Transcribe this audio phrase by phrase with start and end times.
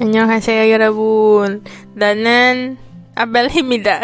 [0.00, 1.62] 안녕하세요 여러분
[1.94, 2.76] 나는
[3.14, 4.00] 아벨입니다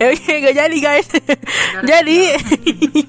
[0.00, 1.08] Oke gak jadi guys
[1.86, 2.20] Jadi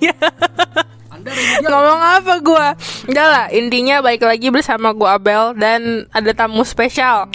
[1.65, 2.67] Ngomong apa gue
[3.09, 7.29] Udah lah intinya balik lagi bersama gue Abel Dan ada tamu spesial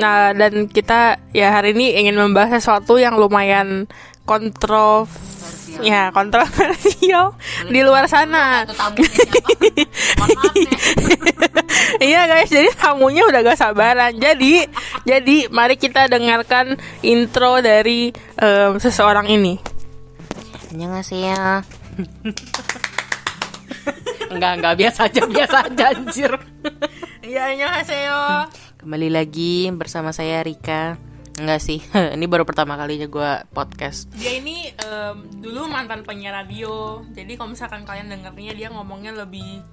[0.00, 3.86] Nah dan kita ya hari ini ingin membahas sesuatu yang lumayan
[5.69, 7.37] kontrov ya kontroversial
[7.69, 8.65] di luar sana.
[11.99, 14.15] Iya guys, jadi tamunya udah gak sabaran.
[14.15, 14.63] Jadi,
[15.03, 19.59] jadi mari kita dengarkan intro dari em, seseorang ini.
[20.71, 21.33] Annyeonghaseyo
[24.31, 26.31] Enggak, enggak biasa aja, biasa aja anjir
[27.29, 28.21] Iya, annyeonghaseyo.
[28.79, 31.08] Kembali lagi bersama saya Rika
[31.39, 31.79] Enggak sih,
[32.15, 36.99] ini baru pertama kalinya gue podcast Dia ini em, dulu mantan penyiar radio.
[37.15, 39.63] Jadi kalau misalkan kalian dengernya dia ngomongnya lebih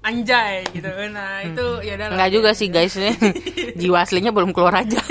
[0.00, 0.86] anjay gitu.
[1.10, 2.14] Nah, itu ya udah.
[2.14, 2.94] Enggak juga sih guys
[3.80, 5.02] Jiwa aslinya belum keluar aja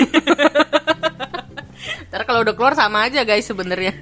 [2.09, 3.93] Ntar kalau udah keluar sama aja guys sebenarnya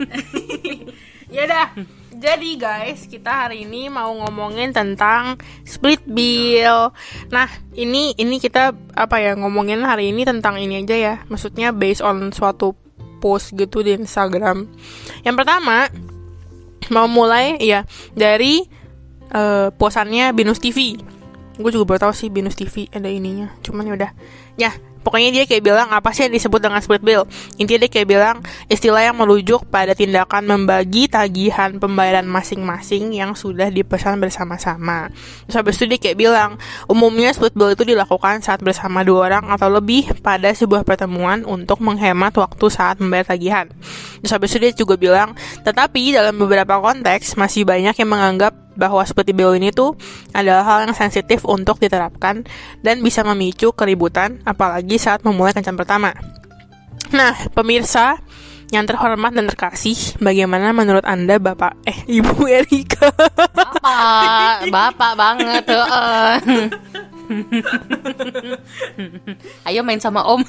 [1.27, 1.75] ya dah.
[2.17, 6.89] Jadi guys, kita hari ini mau ngomongin tentang split bill.
[7.29, 7.45] Nah,
[7.77, 11.15] ini ini kita apa ya ngomongin hari ini tentang ini aja ya.
[11.29, 12.73] Maksudnya based on suatu
[13.21, 14.65] post gitu di Instagram.
[15.21, 15.93] Yang pertama
[16.89, 17.85] mau mulai ya
[18.17, 18.65] dari
[19.29, 20.97] eh, posannya Binus TV.
[21.61, 23.53] Gue juga baru tahu sih Binus TV ada ininya.
[23.61, 24.11] Cuman ya udah.
[24.57, 24.73] Ya,
[25.07, 27.23] pokoknya dia kayak bilang apa sih yang disebut dengan split bill?
[27.55, 28.35] Intinya dia kayak bilang
[28.67, 35.07] istilah yang merujuk pada tindakan membagi tagihan pembayaran masing-masing yang sudah dipesan bersama-sama.
[35.47, 36.59] Terus habis itu dia kayak bilang,
[36.91, 41.79] umumnya split bill itu dilakukan saat bersama dua orang atau lebih pada sebuah pertemuan untuk
[41.79, 43.71] menghemat waktu saat membayar tagihan.
[44.19, 45.31] Terus habis itu dia juga bilang,
[45.63, 49.97] tetapi dalam beberapa konteks masih banyak yang menganggap bahwa split bill ini tuh
[50.31, 52.45] adalah hal yang sensitif untuk diterapkan
[52.85, 56.13] dan bisa memicu keributan apalagi saat memulai kencan pertama.
[57.11, 58.21] Nah, pemirsa
[58.69, 63.09] yang terhormat dan terkasih, bagaimana menurut Anda Bapak eh Ibu Erika?
[63.51, 66.35] Bapak, bapak banget heeh.
[69.67, 70.39] Ayo main sama om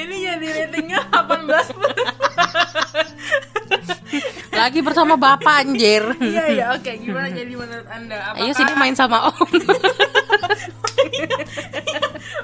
[0.00, 3.63] ini jadi ratingnya 18
[4.60, 6.92] Lagi bersama bapak anjir Iya ya, oke.
[7.00, 8.32] Gimana jadi menurut Anda?
[8.32, 9.36] Apakah Ayo sini main sama om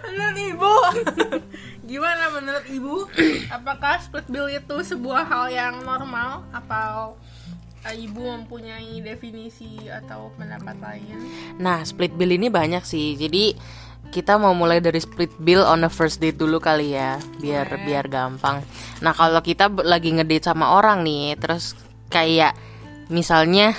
[0.04, 0.74] menurut Ibu?
[1.90, 2.96] Gimana menurut Ibu?
[3.50, 7.18] Apakah split bill itu sebuah hal yang normal atau
[7.82, 11.18] eh, Ibu mempunyai definisi atau pendapat lain?
[11.58, 13.18] Nah, split bill ini banyak sih.
[13.18, 13.58] Jadi
[14.10, 17.84] kita mau mulai dari split bill on the first date dulu kali ya, biar Boleh.
[17.86, 18.66] biar gampang.
[19.00, 21.78] Nah, kalau kita lagi ngedate sama orang nih, terus
[22.10, 22.58] kayak
[23.06, 23.72] misalnya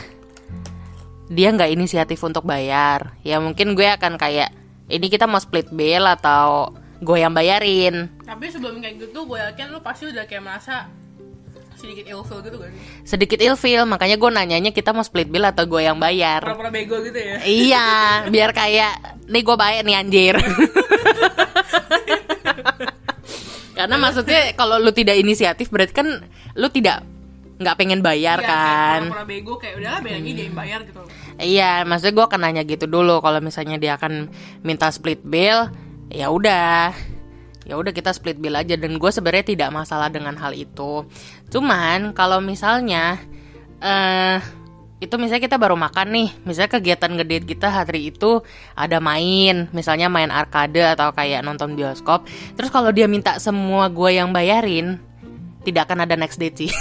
[1.27, 4.51] dia nggak inisiatif untuk bayar, ya mungkin gue akan kayak
[4.91, 8.07] ini kita mau split bill atau gue yang bayarin.
[8.23, 10.87] Tapi sebelum kayak gitu, gue yakin lu pasti udah kayak merasa
[11.81, 12.69] sedikit ilfil gitu kan?
[13.01, 16.45] Sedikit ilfil, makanya gue nanyanya kita mau split bill atau gue yang bayar.
[16.45, 17.41] Pura-pura bego gitu ya?
[17.41, 17.87] Iya,
[18.29, 18.93] biar kayak
[19.25, 20.35] nih gue bayar nih anjir.
[23.77, 26.07] Karena maksudnya kalau lu tidak inisiatif berarti kan
[26.53, 27.01] lu tidak
[27.61, 29.01] nggak pengen bayar Iya, kan.
[29.09, 31.01] pura-pura bego kayak udahlah biar lagi dia yang bayar gitu.
[31.41, 34.29] Iya, maksudnya gue akan nanya gitu dulu kalau misalnya dia akan
[34.61, 35.69] minta split bill,
[36.13, 36.93] ya udah.
[37.71, 41.07] Ya udah kita split bill aja dan gue sebenarnya tidak masalah dengan hal itu.
[41.47, 43.15] Cuman kalau misalnya
[43.79, 44.43] eh
[44.99, 48.43] itu misalnya kita baru makan nih, misalnya kegiatan ngedate kita hari itu
[48.75, 52.27] ada main, misalnya main arcade atau kayak nonton bioskop.
[52.53, 55.01] Terus kalau dia minta semua gue yang bayarin,
[55.65, 56.71] tidak akan ada next date sih.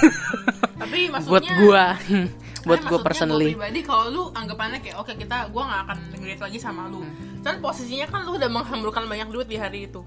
[0.76, 1.84] Tapi maksudnya buat gue,
[2.68, 3.56] buat gue personally.
[3.56, 7.00] gua pribadi kalau lu anggapannya kayak oke kita gua nggak akan ngedate lagi sama lu.
[7.40, 10.04] Dan posisinya kan lu udah menghamburkan banyak duit di hari itu.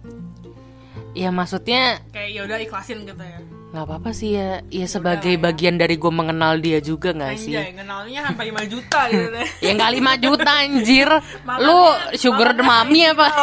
[1.13, 3.39] Ya maksudnya Kayak ya udah ikhlasin gitu ya.
[3.73, 8.21] nggak apa-apa sih ya ya sebagai bagian dari gue mengenal dia juga nggak sih kenalnya
[8.23, 9.47] sampai 5 juta gitu deh.
[9.65, 11.09] ya nggak 5 juta anjir
[11.49, 11.79] Makannya- lu
[12.13, 13.33] sugar mami apa.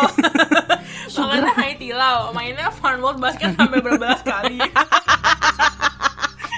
[1.19, 4.63] Makannya high tilau, mainnya fun world basket sampai berbelas kali.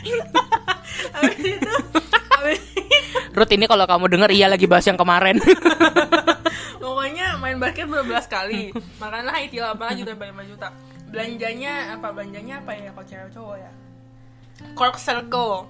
[0.05, 1.75] Itu,
[3.33, 5.41] Ruth ini kalau kamu denger iya lagi bahas yang kemarin
[6.77, 8.69] pokoknya main basket berbelas kali.
[9.01, 10.69] Makannya high tilau apalagi udah sampai 5 juta.
[11.13, 12.09] Belanjanya apa?
[12.11, 13.71] Belanjanya apa ya kalau cewek cowok ya?
[14.73, 15.69] Cork circle.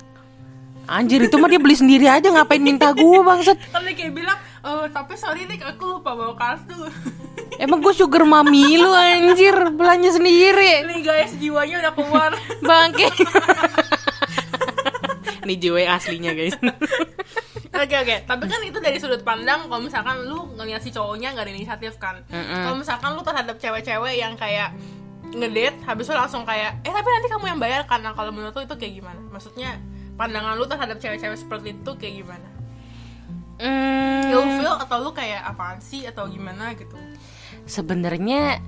[0.82, 4.34] anjir itu mah dia beli sendiri aja ngapain minta gue bangsat kan dia kayak bilang
[4.66, 6.74] eh tapi sorry nih aku lupa bawa kartu
[7.62, 12.30] emang gue sugar mami lu anjir belanja sendiri nih guys jiwanya udah keluar
[12.66, 13.06] bangke
[15.46, 16.58] ini jiwa aslinya guys
[17.72, 21.48] Oke oke, tapi kan itu dari sudut pandang kalau misalkan lu ngeliat si cowoknya nggak
[21.48, 22.20] ada inisiatif kan.
[22.30, 24.76] Kalau misalkan lu terhadap cewek-cewek yang kayak
[25.32, 27.88] ngedate, habis itu langsung kayak, eh tapi nanti kamu yang bayar?
[27.88, 29.20] Nah kalau menurut lu itu kayak gimana?
[29.32, 29.80] Maksudnya
[30.14, 32.48] pandangan lu terhadap cewek-cewek seperti itu kayak gimana?
[33.62, 36.98] Hmm, Ilfeel atau lu kayak apaan sih atau gimana gitu?
[37.66, 38.58] sebenarnya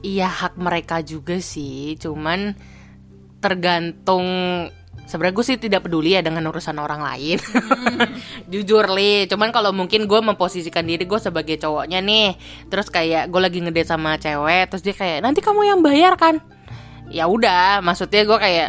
[0.00, 2.56] iya hak mereka juga sih cuman
[3.42, 4.24] tergantung
[5.06, 7.38] sebenarnya gue sih tidak peduli ya dengan urusan orang lain.
[8.52, 9.26] Jujur li.
[9.26, 12.36] Cuman kalau mungkin gue memposisikan diri gue sebagai cowoknya nih
[12.68, 16.40] terus kayak gue lagi ngedate sama cewek terus dia kayak nanti kamu yang bayar kan?
[17.12, 18.68] Ya udah maksudnya gue kayak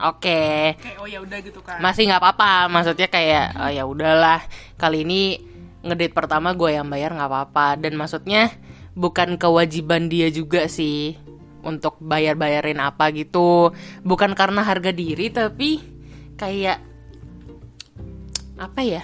[0.00, 0.42] oke.
[0.80, 1.78] Kayak oh ya udah gitu kan?
[1.78, 2.68] masih nggak apa-apa.
[2.72, 4.40] Maksudnya kayak oh, ya udahlah.
[4.74, 5.38] Kali ini
[5.84, 7.78] ngedate pertama gue yang bayar nggak apa-apa.
[7.78, 8.50] Dan maksudnya
[8.94, 11.18] bukan kewajiban dia juga sih
[11.64, 13.72] untuk bayar-bayarin apa gitu.
[14.04, 15.80] Bukan karena harga diri tapi
[16.36, 16.78] kayak
[18.54, 19.02] apa ya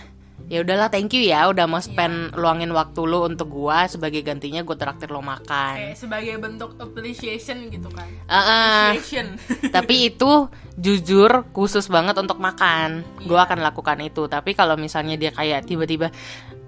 [0.51, 3.87] ya udahlah thank you ya udah mau spend luangin waktu lo untuk gua.
[3.87, 5.79] Sebagai gantinya gue traktir lo makan.
[5.79, 8.11] Kayak sebagai bentuk appreciation gitu kan?
[8.27, 8.85] Ah, ah.
[8.91, 9.39] Appreciation.
[9.77, 13.07] tapi itu jujur khusus banget untuk makan.
[13.23, 14.27] Gue akan lakukan itu.
[14.27, 16.11] Tapi kalau misalnya dia kayak tiba-tiba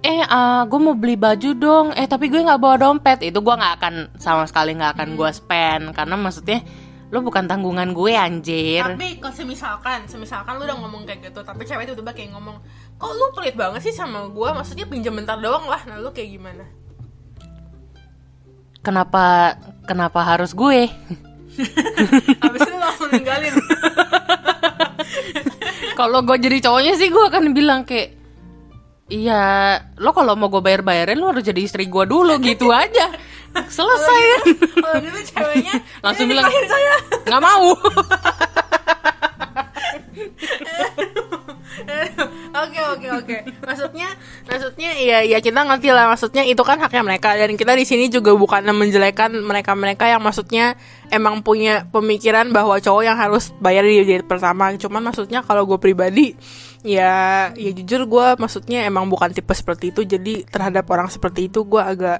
[0.03, 0.23] eh
[0.63, 1.87] gue mau beli baju dong.
[1.99, 3.19] Eh tapi gue nggak bawa dompet.
[3.19, 5.83] Itu gue nggak akan sama sekali nggak akan gue spend.
[5.91, 6.63] Karena maksudnya
[7.13, 8.81] lo bukan tanggungan gue anjir.
[8.81, 12.57] Tapi kalau semisalkan, semisalkan lu udah ngomong kayak gitu, tapi cewek itu tiba kayak ngomong,
[13.03, 14.49] kok lu pelit banget sih sama gue?
[14.55, 16.63] Maksudnya pinjam bentar doang lah, nah lu kayak gimana?
[18.83, 19.55] kenapa
[19.87, 20.91] kenapa harus gue
[22.43, 23.53] Habis itu lu langsung ninggalin.
[25.99, 28.19] kalau gue jadi cowoknya sih gue akan bilang kayak
[29.13, 33.13] Iya, lo kalau mau gue bayar-bayarin lo harus jadi istri gue dulu gitu aja.
[33.77, 34.41] Selesai kan?
[34.81, 36.49] Kalau gitu ceweknya Langsung "Eh, bilang,
[37.29, 37.77] nggak mau.
[42.63, 43.37] Oke oke oke.
[43.65, 44.07] Maksudnya
[44.45, 48.13] maksudnya iya ya kita ngerti lah maksudnya itu kan haknya mereka dan kita di sini
[48.13, 50.77] juga bukan menjelekan mereka-mereka yang maksudnya
[51.09, 54.69] emang punya pemikiran bahwa cowok yang harus bayar di date pertama.
[54.77, 56.37] Cuman maksudnya kalau gue pribadi
[56.85, 61.63] ya ya jujur gue maksudnya emang bukan tipe seperti itu jadi terhadap orang seperti itu
[61.63, 62.19] gue agak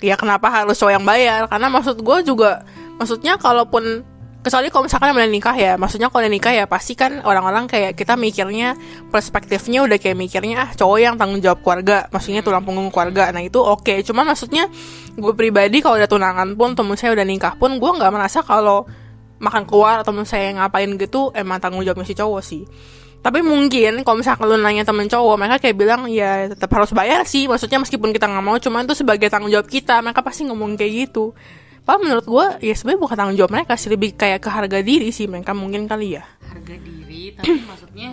[0.00, 2.64] ya kenapa harus cowok yang bayar karena maksud gue juga
[2.96, 4.02] maksudnya kalaupun
[4.42, 5.72] kecuali kalau misalkan udah nikah ya.
[5.78, 8.74] Maksudnya kalau udah nikah ya pasti kan orang-orang kayak kita mikirnya
[9.08, 12.10] perspektifnya udah kayak mikirnya ah cowok yang tanggung jawab keluarga.
[12.10, 13.30] Maksudnya tulang punggung keluarga.
[13.30, 14.02] Nah itu oke.
[14.02, 14.66] Cuman maksudnya
[15.14, 18.84] gue pribadi kalau udah tunangan pun temen saya udah nikah pun gue nggak merasa kalau
[19.42, 22.62] makan keluar atau misalnya ngapain gitu emang tanggung jawabnya si cowok sih.
[23.22, 27.22] Tapi mungkin kalau misalkan lu nanya temen cowok mereka kayak bilang ya tetap harus bayar
[27.22, 27.46] sih.
[27.46, 30.02] Maksudnya meskipun kita nggak mau cuman itu sebagai tanggung jawab kita.
[30.02, 31.30] Mereka pasti ngomong kayak gitu
[31.82, 35.10] Padahal menurut gue ya sebenarnya bukan tanggung jawab mereka sih lebih kayak ke harga diri
[35.10, 36.22] sih mereka mungkin kali ya.
[36.46, 38.10] Harga diri, tapi maksudnya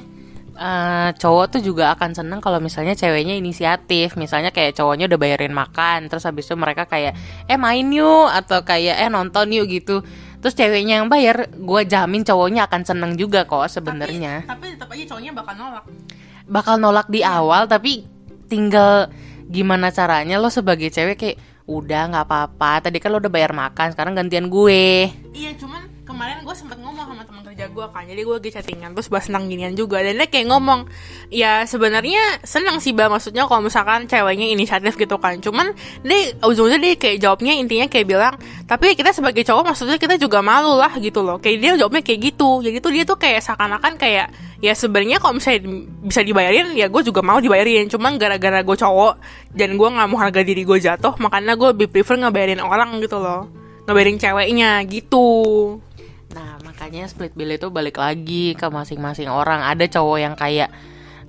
[0.58, 4.18] eh, cowok tuh juga akan seneng kalau misalnya ceweknya inisiatif.
[4.18, 7.14] Misalnya kayak cowoknya udah bayarin makan terus habis itu mereka kayak
[7.46, 10.02] eh main yuk atau kayak eh nonton yuk gitu.
[10.42, 14.50] Terus ceweknya yang bayar gue jamin cowoknya akan seneng juga kok sebenarnya.
[14.50, 15.84] tapi, tapi tetap aja cowoknya bakal nolak.
[16.50, 18.02] Bakal nolak di awal tapi
[18.50, 19.14] tinggal
[19.46, 21.38] gimana caranya lo sebagai cewek kayak
[21.70, 22.90] udah nggak apa-apa.
[22.90, 25.14] Tadi kan lo udah bayar makan sekarang gantian gue.
[25.38, 28.98] Iya cuman kemarin gue sempet ngomong sama teman kerja gue kan jadi gue lagi chattingan
[28.98, 30.90] terus bahas tentang ginian juga dan dia kayak ngomong
[31.30, 36.82] ya sebenarnya seneng sih bang maksudnya kalau misalkan ceweknya inisiatif gitu kan cuman dia ujung-ujungnya
[36.82, 38.34] dia kayak jawabnya intinya kayak bilang
[38.66, 42.34] tapi kita sebagai cowok maksudnya kita juga malu lah gitu loh kayak dia jawabnya kayak
[42.34, 44.34] gitu jadi tuh dia tuh kayak seakan-akan kayak
[44.66, 45.62] ya sebenarnya kalau misalnya
[46.10, 49.14] bisa dibayarin ya gue juga mau dibayarin cuman gara-gara gue cowok
[49.54, 53.22] dan gue nggak mau harga diri gue jatuh makanya gue lebih prefer ngebayarin orang gitu
[53.22, 53.46] loh
[53.86, 55.28] ngebayarin ceweknya gitu
[56.30, 59.66] Nah, makanya split bill itu balik lagi ke masing-masing orang.
[59.66, 60.70] Ada cowok yang kayak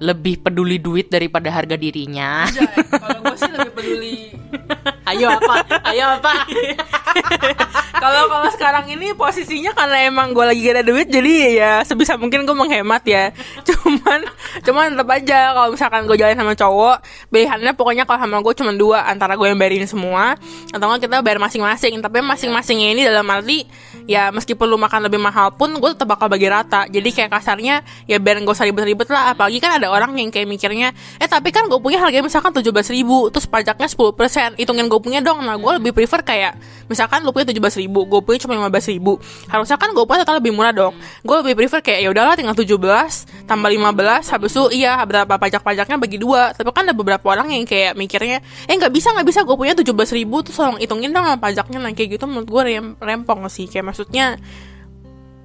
[0.00, 2.45] lebih peduli duit daripada harga dirinya.
[2.88, 4.16] Kalau gue sih lebih peduli
[5.10, 5.54] Ayo apa?
[5.90, 6.32] Ayo apa?
[8.00, 12.16] kalau kalau sekarang ini posisinya karena emang gue lagi gak ada duit jadi ya sebisa
[12.16, 13.34] mungkin gue menghemat ya
[13.68, 14.24] cuman
[14.64, 16.96] cuman tetap aja kalau misalkan gue jalan sama cowok
[17.28, 20.38] pilihannya pokoknya kalau sama gue cuma dua antara gue yang bayarin semua
[20.72, 23.68] atau enggak kita bayar masing-masing tapi masing-masingnya ini dalam arti
[24.08, 27.84] ya meskipun lu makan lebih mahal pun gue tetap bakal bagi rata jadi kayak kasarnya
[28.08, 31.52] ya biar gak usah ribet-ribet lah apalagi kan ada orang yang kayak mikirnya eh tapi
[31.52, 35.42] kan gue punya harganya misalkan tujuh ribu terus pajaknya 10% hitungin gue punya dong.
[35.42, 39.16] Nah gue lebih prefer kayak misalkan lu punya tujuh ribu gue punya cuma lima ribu.
[39.49, 40.95] Harusnya kan gue punya total lebih murah dong.
[41.25, 45.97] Gue lebih prefer kayak ya udahlah tinggal 17 tambah 15 habis itu iya berapa pajak-pajaknya
[45.97, 46.52] bagi dua.
[46.52, 49.75] Tapi kan ada beberapa orang yang kayak mikirnya eh nggak bisa nggak bisa gue punya
[49.75, 51.78] tujuh ribu terus tolong hitungin dong pajaknya.
[51.80, 53.66] Nah kayak gitu menurut gue rem rempong sih.
[53.66, 54.37] Kayak maksudnya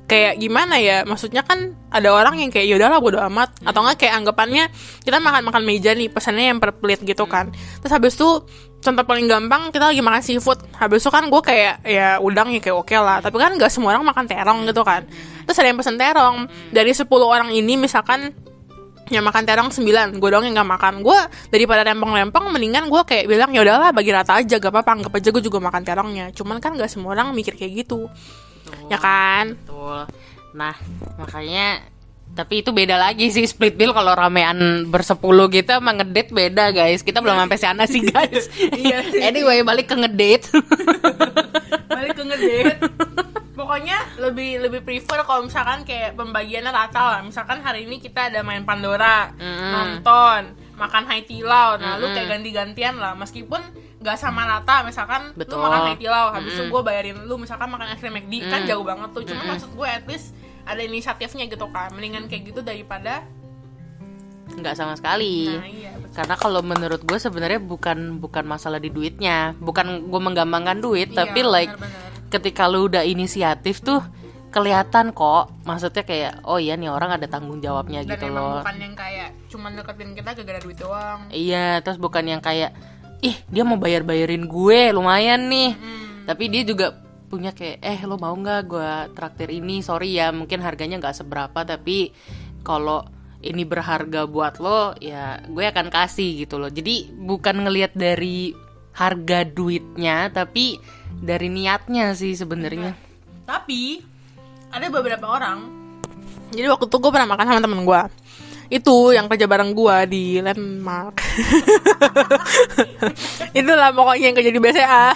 [0.06, 1.04] kayak gimana ya?
[1.04, 3.54] Maksudnya kan ada orang yang kayak yaudahlah bodo amat.
[3.66, 4.64] Atau enggak kayak anggapannya
[5.02, 7.52] kita makan makan meja nih pesannya yang per plate gitu kan.
[7.82, 8.30] Terus habis itu
[8.86, 10.62] contoh paling gampang kita lagi makan seafood.
[10.78, 13.18] Habis itu kan gue kayak ya udang ya kayak oke lah.
[13.26, 15.02] Tapi kan nggak semua orang makan terong gitu kan.
[15.50, 16.46] Terus ada yang pesen terong.
[16.70, 18.30] Dari 10 orang ini misalkan
[19.10, 20.94] yang makan terong 9 gue doang yang nggak makan.
[21.02, 21.18] Gue
[21.50, 25.30] daripada rempong-rempong mendingan gue kayak bilang ya udahlah bagi rata aja gak apa-apa anggap aja
[25.34, 26.26] gue juga makan terongnya.
[26.38, 28.06] Cuman kan nggak semua orang mikir kayak gitu.
[28.90, 29.58] Ya kan?
[29.66, 30.06] Betul.
[30.56, 30.76] Nah,
[31.20, 31.84] makanya
[32.36, 37.00] tapi itu beda lagi sih split bill kalau ramean bersepuluh gitu sama ngedate beda guys.
[37.00, 38.52] Kita belum sampai sana sih guys.
[38.76, 40.52] Iya anyway, balik ke ngedate.
[41.96, 42.76] balik ke ngedate.
[43.56, 47.22] Pokoknya lebih lebih prefer kalau misalkan kayak pembagiannya rata lah.
[47.24, 49.32] Misalkan hari ini kita ada main Pandora
[49.72, 53.16] nonton makan Hai Tilau nah lu kayak ganti-gantian lah.
[53.16, 53.64] Meskipun
[54.04, 55.56] gak sama rata misalkan Betul.
[55.56, 58.68] lu makan Hai Tilau habis itu gue bayarin lu misalkan makan es krim McD kan
[58.68, 59.24] jauh banget tuh.
[59.24, 63.22] Cuma maksud gue at least ada inisiatifnya gitu kan mendingan kayak gitu daripada
[64.48, 65.50] Nggak sama sekali.
[65.50, 66.14] nah iya betul.
[66.14, 71.18] Karena kalau menurut gue sebenarnya bukan bukan masalah di duitnya, bukan gue menggampangkan duit, Iya,
[71.20, 72.30] tapi like benar-benar.
[72.30, 74.06] ketika lu udah inisiatif tuh
[74.48, 75.50] kelihatan kok.
[75.64, 78.62] Maksudnya kayak oh iya nih orang ada tanggung jawabnya dan gitu loh.
[78.62, 82.72] bukan yang kayak cuman deketin kita gara-gara duit doang Iya, terus bukan yang kayak
[83.20, 85.74] ih dia mau bayar-bayarin gue lumayan nih.
[86.24, 86.94] Tapi dia juga
[87.36, 91.68] punya kayak eh lo mau nggak gue traktir ini sorry ya mungkin harganya nggak seberapa
[91.68, 92.16] tapi
[92.64, 93.04] kalau
[93.44, 98.56] ini berharga buat lo ya gue akan kasih gitu loh jadi bukan ngelihat dari
[98.96, 100.80] harga duitnya tapi
[101.20, 102.96] dari niatnya sih sebenarnya
[103.46, 104.02] Tapi
[104.74, 105.70] ada beberapa orang.
[106.50, 108.02] Jadi waktu itu gue pernah makan sama temen gue.
[108.70, 111.22] Itu yang kerja bareng gue di landmark.
[113.60, 115.08] Itulah pokoknya yang kerja di BCA.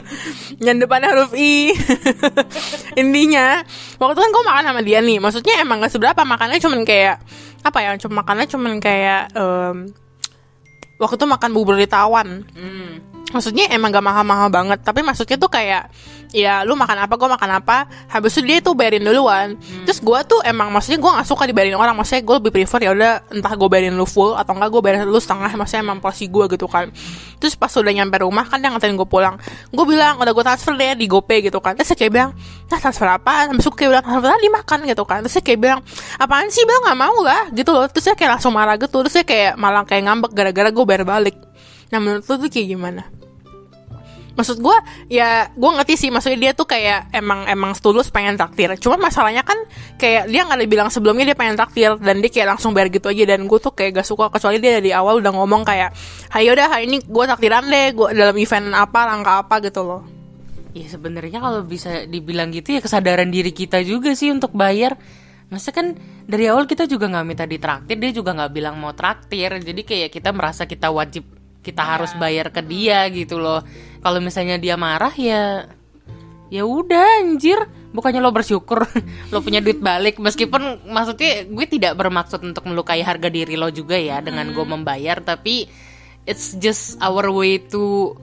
[0.66, 1.72] yang depannya huruf I.
[3.02, 3.64] Intinya,
[3.96, 5.18] waktu itu kan gue makan sama dia nih.
[5.18, 7.16] Maksudnya emang gak seberapa makannya cuman kayak
[7.64, 7.90] apa ya?
[7.96, 9.76] Cuma makannya cuman kayak em,
[11.00, 12.46] waktu itu makan bubur di tawan
[13.32, 15.88] maksudnya emang gak mahal-mahal banget tapi maksudnya tuh kayak
[16.32, 17.78] ya lu makan apa gue makan apa.
[18.08, 19.54] Habis itu dia tuh bayarin duluan.
[19.84, 21.94] Terus gue tuh emang maksudnya gue gak suka dibayarin orang.
[21.94, 25.04] Maksudnya gue lebih prefer ya udah entah gue bayarin lu full atau enggak gue bayarin
[25.06, 25.52] lu setengah.
[25.54, 26.88] Maksudnya emang porsi gue gitu kan.
[27.38, 29.36] Terus pas udah nyampe rumah kan dia ngatain gue pulang.
[29.70, 31.76] Gue bilang udah gue transfer deh di GoPay gitu kan.
[31.76, 32.30] Terus dia kayak bilang
[32.72, 35.18] nah transfer apa habis itu kayak bilang transfer tadi makan gitu kan.
[35.28, 35.80] Terus dia kayak bilang
[36.16, 37.86] apaan sih bilang gak mau lah gitu loh.
[37.92, 38.96] Terus dia kayak langsung marah gitu.
[39.04, 41.36] Terus dia kayak malah kayak ngambek gara-gara gue bayar balik.
[41.92, 43.21] Nah menurut lu tuh kayak gimana
[44.32, 44.76] maksud gue
[45.12, 46.10] ya gue ngerti sih.
[46.12, 48.72] Maksudnya dia tuh kayak emang emang tulus pengen traktir.
[48.80, 49.56] Cuma masalahnya kan
[49.96, 51.96] kayak dia nggak ada bilang sebelumnya dia pengen traktir.
[52.00, 53.24] Dan dia kayak langsung bayar gitu aja.
[53.36, 54.28] Dan gue tuh kayak gak suka.
[54.32, 55.92] Kecuali dia dari awal udah ngomong kayak
[56.36, 57.86] ayo udah hari ini gue traktiran deh.
[57.92, 60.02] Gue dalam event apa rangka apa gitu loh.
[60.72, 64.96] Ya sebenarnya kalau bisa dibilang gitu ya kesadaran diri kita juga sih untuk bayar.
[65.52, 65.92] Masa kan
[66.24, 69.52] dari awal kita juga nggak minta ditraktir, dia juga nggak bilang mau traktir.
[69.60, 71.28] Jadi kayak kita merasa kita wajib
[71.60, 73.60] kita harus bayar ke dia gitu loh.
[74.02, 75.70] Kalau misalnya dia marah ya
[76.52, 77.58] ya udah anjir.
[77.92, 78.84] Bukannya lo bersyukur
[79.32, 80.18] lo punya duit balik.
[80.18, 85.22] Meskipun maksudnya gue tidak bermaksud untuk melukai harga diri lo juga ya dengan gue membayar
[85.22, 85.70] tapi
[86.26, 88.14] it's just our way to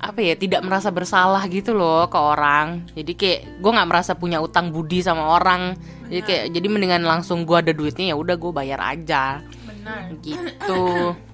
[0.00, 2.88] apa ya tidak merasa bersalah gitu loh ke orang.
[2.96, 5.76] Jadi kayak gue nggak merasa punya utang budi sama orang.
[6.08, 9.44] Jadi kayak jadi mendingan langsung gue ada duitnya ya udah gue bayar aja.
[9.68, 10.16] Benar.
[10.24, 10.82] Gitu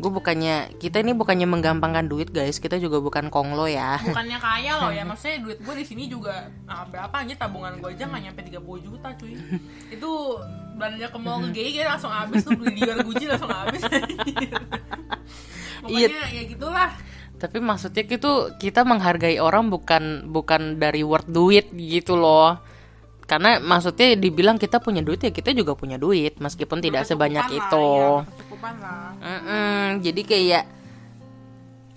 [0.00, 2.56] gue bukannya kita ini bukannya menggampangkan duit guys.
[2.56, 4.00] Kita juga bukan konglo ya.
[4.00, 5.04] Bukannya kaya loh ya.
[5.10, 8.86] Maksudnya duit gue di sini juga ah, berapa aja tabungan gue aja nggak nyampe 30
[8.88, 9.36] juta cuy.
[9.94, 10.10] Itu
[10.80, 13.84] belanja ke mall ke GI kayak langsung habis tuh beli di Gucci langsung habis.
[15.80, 16.12] Iya.
[16.12, 16.90] pokoknya ya gitulah.
[17.40, 22.60] Tapi maksudnya itu kita menghargai orang bukan bukan dari word duit gitu loh.
[23.24, 27.88] Karena maksudnya dibilang kita punya duit ya kita juga punya duit meskipun tidak sebanyak itu.
[27.88, 29.10] lah, ya, kecukupan lah.
[29.16, 30.64] Mm-mm, jadi kayak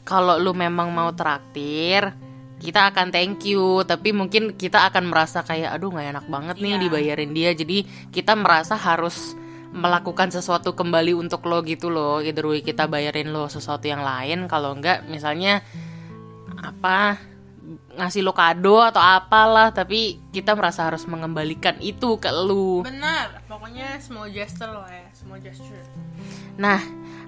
[0.07, 2.15] kalau lu memang mau traktir
[2.63, 3.83] kita akan thank you.
[3.83, 6.81] Tapi mungkin kita akan merasa kayak aduh nggak enak banget nih Iya.
[6.87, 7.51] dibayarin dia.
[7.51, 7.83] Jadi
[8.15, 9.35] kita merasa harus
[9.73, 12.23] melakukan sesuatu kembali untuk lo gitu loh.
[12.23, 14.47] Either way kita bayarin lo sesuatu yang lain.
[14.47, 15.59] Kalau enggak misalnya
[16.63, 17.19] apa
[17.99, 22.79] ngasih lo kado atau apalah tapi kita merasa harus mengembalikan itu ke lu.
[22.87, 23.43] Benar.
[23.51, 25.11] Pokoknya small gesture lah ya.
[25.11, 25.83] Small gesture
[26.57, 26.79] Nah,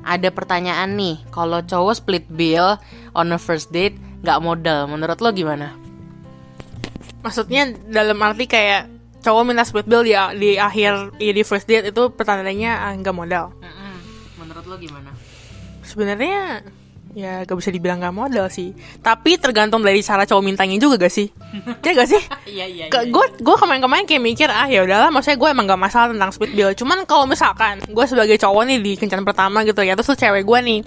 [0.06, 2.78] ada pertanyaan nih, kalau cowok split bill
[3.18, 5.74] on a first date nggak modal, menurut lo gimana?
[7.26, 8.86] maksudnya dalam arti kayak
[9.26, 13.16] cowok minta split bill di di akhir ya di first date itu pertandaannya ah, nggak
[13.18, 13.50] modal
[14.38, 15.10] Menurut lo gimana?
[15.82, 16.62] sebenarnya
[17.16, 18.76] ya gak bisa dibilang gak modal sih.
[19.00, 21.32] Tapi tergantung dari cara cowok mintanya juga gak sih?
[21.86, 22.22] Ya gak sih?
[22.50, 22.86] Iya iya.
[22.92, 26.52] gue gue kemarin-kemarin kayak mikir ah ya udahlah maksudnya gue emang gak masalah tentang split
[26.52, 30.20] bill cuman kalau misalkan gue sebagai cowok nih di kencan pertama gitu ya terus tuh
[30.20, 30.80] cewek gue nih.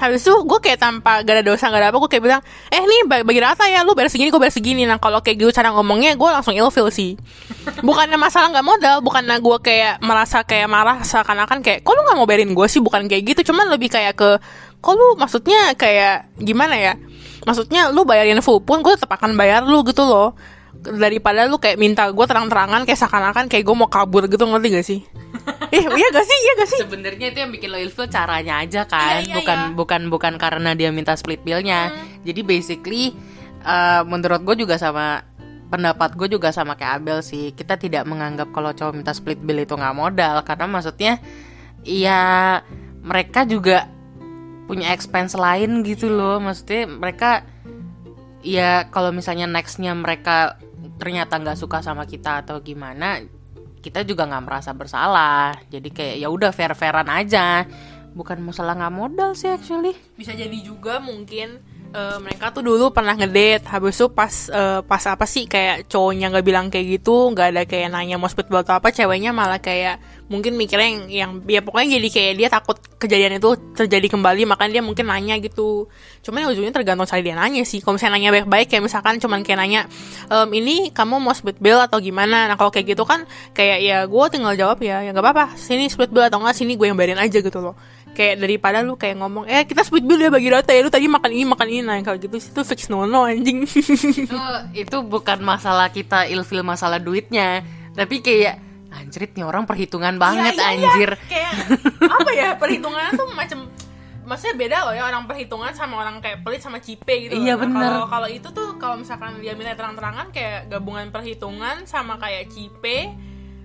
[0.00, 2.82] Habis itu gue kayak tanpa gak ada dosa gak ada apa gue kayak bilang eh
[2.84, 4.82] nih bagi rata ya lu bayar segini gue bayar segini.
[4.84, 7.16] Nah kalau kayak gitu cara ngomongnya gue langsung ilfil sih.
[7.86, 12.16] Bukannya masalah nggak modal bukannya gue kayak merasa kayak marah seakan-akan kayak kok lu nggak
[12.20, 12.84] mau bayarin gue sih?
[12.84, 14.30] Bukan kayak gitu cuman lebih kayak ke
[14.80, 16.92] kok lu maksudnya kayak gimana ya
[17.44, 20.36] maksudnya lu bayarin full pun gue tetap akan bayar lu gitu loh
[20.80, 24.86] daripada lu kayak minta gue terang-terangan kayak seakan-akan kayak gue mau kabur gitu ngerti gak
[24.86, 25.00] sih
[25.76, 28.88] eh iya gak sih iya gak sih Sebenarnya itu yang bikin lo ilfil caranya aja
[28.88, 29.74] kan, Iya, iya, bukan iya.
[29.76, 31.92] bukan bukan karena dia minta split billnya.
[32.26, 33.14] Jadi basically
[33.62, 35.22] uh, menurut gue juga sama
[35.70, 37.54] pendapat gue juga sama kayak Abel sih.
[37.54, 41.12] Kita tidak menganggap kalau cowok minta split bill itu nggak modal karena maksudnya
[41.86, 42.20] ya
[43.00, 43.86] mereka juga
[44.70, 46.38] punya expense lain gitu loh.
[46.38, 47.42] Maksudnya mereka
[48.46, 50.62] ya kalau misalnya nextnya mereka
[51.02, 53.18] ternyata nggak suka sama kita atau gimana
[53.82, 55.58] kita juga nggak merasa bersalah.
[55.66, 57.66] Jadi kayak ya udah fair fairan aja.
[58.14, 59.98] Bukan masalah nggak modal sih actually.
[60.14, 61.58] Bisa jadi juga mungkin
[61.90, 63.66] eh, mereka tuh dulu pernah ngedate.
[63.66, 67.62] Habis itu pas eh, pas apa sih kayak cowoknya nggak bilang kayak gitu nggak ada
[67.66, 69.98] kayak nanya mau bill atau apa ceweknya malah kayak
[70.30, 74.78] mungkin mikirnya yang, yang ya pokoknya jadi kayak dia takut kejadian itu terjadi kembali makanya
[74.78, 75.90] dia mungkin nanya gitu.
[76.22, 77.82] Cuman ujungnya tergantung cara dia nanya sih.
[77.82, 79.80] Kalau misalnya nanya baik-baik kayak misalkan cuman kayak nanya
[80.30, 82.46] "Em, ini kamu mau split bill atau gimana?
[82.46, 85.02] Nah kalau kayak gitu kan kayak ya gue tinggal jawab ya.
[85.02, 85.58] Ya nggak apa-apa.
[85.58, 87.74] Sini split bill atau enggak sini gue yang bayarin aja gitu loh
[88.10, 91.06] kayak daripada lu kayak ngomong eh kita split bill ya bagi rata ya lu tadi
[91.06, 94.36] makan ini makan ini nah kalau gitu itu fix no no anjing itu
[94.74, 97.62] itu bukan masalah kita ilfil masalah duitnya
[97.92, 98.58] tapi kayak
[98.90, 100.88] anjrit nih orang perhitungan banget Iya, iya, iya.
[100.90, 101.52] anjir kayak
[102.18, 103.58] apa ya perhitungannya tuh macam
[104.20, 107.34] maksudnya beda loh ya orang perhitungan sama orang kayak pelit sama cipe gitu.
[107.34, 107.82] Iya, Nah, bener.
[107.82, 113.10] kalau kalau itu tuh kalau misalkan dia minta terang-terangan kayak gabungan perhitungan sama kayak cipe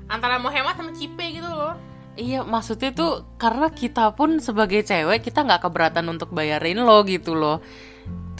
[0.06, 1.78] antara mau hemat sama cipe gitu loh
[2.16, 7.36] Iya maksudnya tuh karena kita pun sebagai cewek kita nggak keberatan untuk bayarin lo gitu
[7.36, 7.60] loh.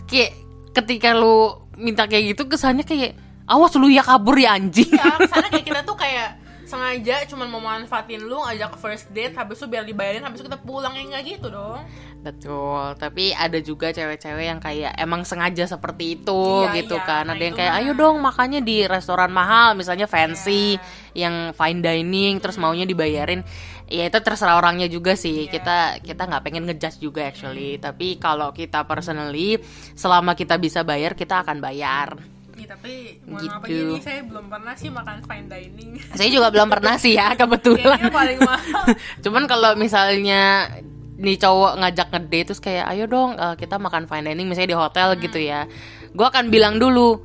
[0.08, 0.32] Kayak
[0.72, 3.20] ketika lo minta kayak gitu kesannya kayak
[3.52, 4.88] awas lu ya kabur ya anjing.
[4.96, 9.06] ya ke sana kayak kita tuh kayak sengaja cuman mau manfaatin lu ngajak ke first
[9.14, 11.82] date habis itu biar dibayarin habis itu kita pulang ya nggak gitu dong
[12.26, 17.06] Betul, tapi ada juga cewek-cewek yang kayak emang sengaja seperti itu Iya, gitu iya.
[17.06, 17.30] kan.
[17.30, 20.82] Nah, Ada yang kayak ayo dong makannya di restoran mahal, misalnya fancy, Iya.
[21.14, 23.46] yang fine dining, terus maunya dibayarin.
[23.86, 25.46] Ya itu terserah orangnya juga sih.
[25.46, 25.54] Iya.
[25.54, 27.78] Kita kita nggak pengen ngejudge juga actually.
[27.78, 29.62] Tapi kalau kita personally,
[29.94, 32.35] selama kita bisa bayar, kita akan bayar.
[32.56, 33.92] Iya tapi mohon Gitu.
[33.92, 38.00] nih saya belum pernah sih makan fine dining Saya juga belum pernah sih ya kebetulan.
[38.00, 38.84] Kayaknya paling mahal
[39.24, 40.72] Cuman kalau misalnya
[41.16, 44.80] nih cowok ngajak ngedate terus kayak ayo dong eh, kita makan fine dining misalnya di
[44.80, 45.68] hotel gitu ya.
[46.16, 47.20] Gue akan bilang dulu,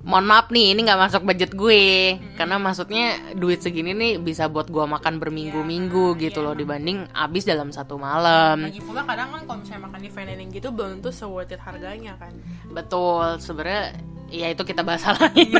[0.00, 4.68] mohon maaf nih ini nggak masuk budget gue karena maksudnya duit segini nih bisa buat
[4.68, 8.64] gue makan berminggu-minggu gitu loh dibanding habis dalam satu malam.
[8.64, 11.60] Lagi pula kadang kan kalau misalnya makan di fine dining gitu belum tentu se-worth it
[11.60, 12.32] harganya kan
[12.72, 15.58] Betul, sebenarnya ya itu kita bahas lain.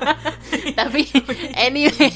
[0.78, 1.00] Tapi
[1.56, 2.12] anyway.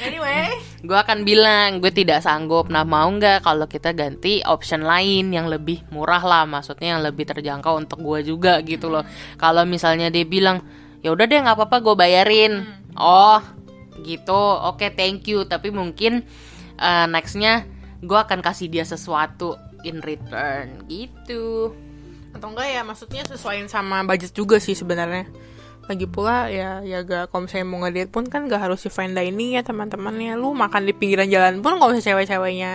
[0.00, 0.48] Anyway.
[0.84, 2.70] Gue akan bilang gue tidak sanggup.
[2.70, 7.26] Nah mau nggak kalau kita ganti option lain yang lebih murah lah maksudnya yang lebih
[7.26, 9.02] terjangkau untuk gue juga gitu loh.
[9.36, 10.62] Kalau misalnya dia bilang
[11.02, 12.52] ya udah deh nggak apa-apa gue bayarin.
[12.94, 13.42] Oh
[14.00, 14.42] gitu.
[14.70, 15.44] Oke thank you.
[15.44, 16.22] Tapi mungkin
[16.78, 17.66] eh, nextnya
[18.04, 20.86] gue akan kasih dia sesuatu in return.
[20.86, 21.74] Gitu
[22.34, 25.30] Atau enggak ya maksudnya sesuaiin sama budget juga sih sebenarnya.
[25.86, 29.14] Lagi pula ya ya gak kalau misalnya mau ngedate pun kan gak harus di fine
[29.14, 32.72] dining ya teman-teman ya lu makan di pinggiran jalan pun kalau misalnya cewek-ceweknya.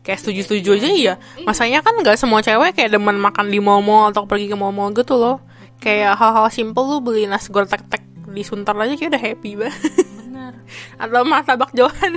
[0.00, 1.14] Kayak setuju-setuju aja iya.
[1.44, 5.18] Masanya kan gak semua cewek kayak demen makan di mall-mall atau pergi ke mall-mall gitu
[5.18, 5.42] loh.
[5.80, 9.80] Kayak hal-hal simple lu beli nasi goreng tek-tek di suntar aja kayak udah happy banget.
[10.22, 10.52] Bener
[11.02, 12.14] atau martabak Johan.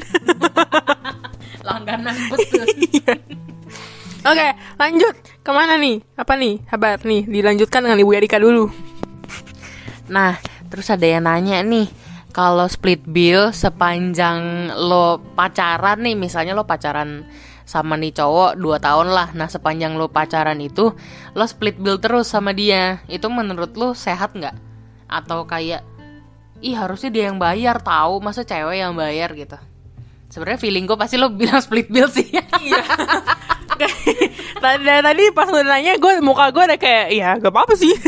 [1.67, 2.67] Langganan betul
[4.23, 5.15] Oke, lanjut.
[5.43, 5.99] Ke mana nih?
[6.15, 6.63] Apa nih?
[6.71, 8.71] Sabar nih, dilanjutkan dengan Ibu Erika dulu.
[10.07, 10.39] Nah,
[10.71, 11.91] terus ada yang nanya nih,
[12.31, 17.27] kalau split bill sepanjang lo pacaran nih, misalnya lo pacaran
[17.67, 19.27] sama nih cowok 2 tahun lah.
[19.35, 20.95] Nah, sepanjang lo pacaran itu,
[21.35, 23.03] lo split bill terus sama dia.
[23.11, 24.55] Itu menurut lo sehat nggak?
[25.11, 25.83] Atau kayak,
[26.63, 29.59] ih harusnya dia yang bayar tahu, masa cewek yang bayar gitu?
[30.31, 32.31] Sebenarnya feeling gue pasti lo bilang split bill sih.
[32.63, 32.87] Iya.
[33.77, 37.73] Tadi dari tadi pas lu nanya gue muka gue udah kayak ya gak apa apa
[37.77, 37.93] sih.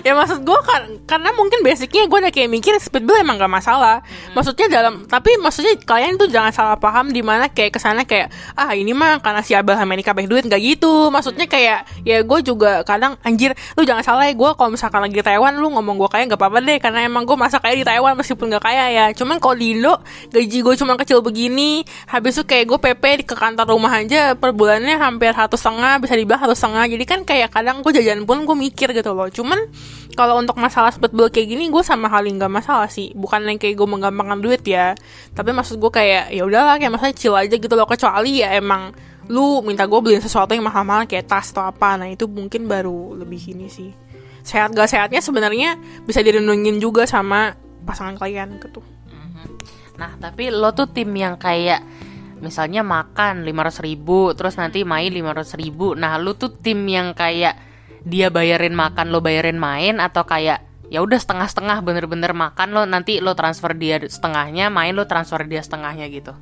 [0.00, 4.00] Ya maksud gue kan karena mungkin basicnya gue udah kayak mikir speedbill emang gak masalah.
[4.32, 8.32] Maksudnya dalam tapi maksudnya kalian tuh jangan salah paham di mana kayak ke sana kayak
[8.56, 11.12] ah ini mah karena si Abel sama banyak duit gak gitu.
[11.12, 15.20] Maksudnya kayak ya gue juga kadang anjir lu jangan salah ya gue kalau misalkan lagi
[15.20, 17.84] di Taiwan lu ngomong gue kaya gak apa-apa deh karena emang gue masa kaya di
[17.84, 19.06] Taiwan meskipun gak kaya ya.
[19.12, 20.00] Cuman kalau di Indo
[20.32, 24.56] gaji gue cuma kecil begini habis itu kayak gue PP ke kantor rumah aja per
[24.70, 26.86] bulannya hampir satu setengah bisa dibilang satu setengah.
[26.86, 29.26] Jadi kan kayak kadang gue jajan pun gue mikir gitu loh.
[29.26, 29.66] Cuman
[30.14, 33.10] kalau untuk masalah split bill kayak gini gue sama hal nggak masalah sih.
[33.18, 34.94] Bukan yang kayak gue menggampangkan duit ya.
[35.34, 37.82] Tapi maksud gue kayak ya udahlah kayak masalah chill aja gitu loh.
[37.82, 38.94] Kecuali ya emang
[39.26, 41.98] lu minta gue beliin sesuatu yang mahal-mahal kayak tas atau apa.
[41.98, 43.90] Nah itu mungkin baru lebih ini sih.
[44.46, 45.74] Sehat gak sehatnya sebenarnya
[46.06, 48.78] bisa direnungin juga sama pasangan kalian gitu.
[50.00, 51.84] Nah, tapi lo tuh tim yang kayak
[52.40, 55.94] misalnya makan 500 ribu, terus nanti main 500 ribu.
[55.94, 57.56] Nah, lu tuh tim yang kayak
[58.04, 63.22] dia bayarin makan, lo bayarin main, atau kayak ya udah setengah-setengah bener-bener makan lo nanti
[63.22, 66.34] lo transfer dia setengahnya, main lo transfer dia setengahnya gitu.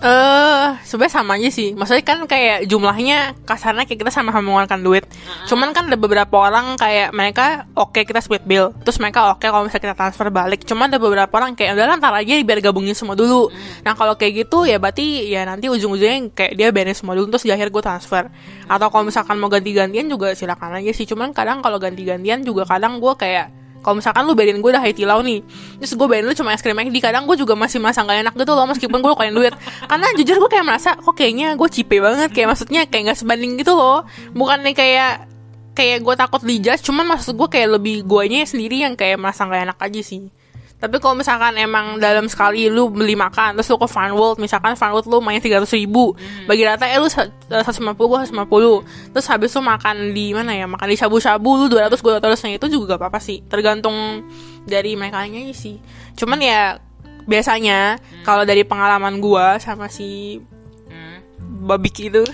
[0.00, 1.76] Eh, sebenarnya sama aja sih.
[1.76, 5.04] Maksudnya kan kayak jumlahnya kasarnya kayak kita sama-sama mengeluarkan duit.
[5.44, 8.72] Cuman kan ada beberapa orang kayak mereka oke kita split bill.
[8.80, 10.64] Terus mereka oke kalau misalnya kita transfer balik.
[10.64, 13.52] Cuman ada beberapa orang kayak udah ntar aja biar gabungin semua dulu.
[13.84, 17.44] Nah kalau kayak gitu ya berarti ya nanti ujung-ujungnya kayak dia bayarin semua dulu terus
[17.44, 18.32] di akhir gue transfer.
[18.72, 21.04] Atau kalau misalkan mau ganti-gantian juga silakan aja sih.
[21.04, 24.96] Cuman kadang kalau ganti-gantian juga kadang gue kayak kalau misalkan lu bayarin gue udah high
[25.08, 25.40] lau nih
[25.80, 28.34] terus gue bayarin lu cuma es krim di kadang gue juga masih masang gak enak
[28.36, 29.54] gitu loh meskipun gue lukain duit.
[29.88, 33.56] Karena jujur gue kayak merasa kok kayaknya gue cipe banget kayak maksudnya kayak nggak sebanding
[33.56, 34.04] gitu loh.
[34.36, 35.30] Bukannya kayak
[35.74, 39.70] kayak gue takut dijudge cuman maksud gue kayak lebih guanya sendiri yang kayak merasa gak
[39.70, 40.28] enak aja sih
[40.80, 44.72] tapi kalau misalkan emang dalam sekali lu beli makan terus lu ke Fun World misalkan
[44.74, 46.16] Fun World lu main tiga ratus ribu
[46.48, 48.76] bagi rata eh lu seratus lima puluh seratus lima puluh.
[49.12, 50.64] Terus habis itu makan di mana ya?
[50.64, 52.46] Makan di shabu-shabu lu dua ratus dua ratus.
[52.46, 53.44] Itu juga gak apa-apa sih.
[53.44, 54.24] Tergantung
[54.64, 55.76] dari mereka aja sih.
[56.16, 56.78] Cuman ya
[57.28, 60.40] biasanya kalau dari pengalaman gua sama si
[61.60, 62.24] babik itu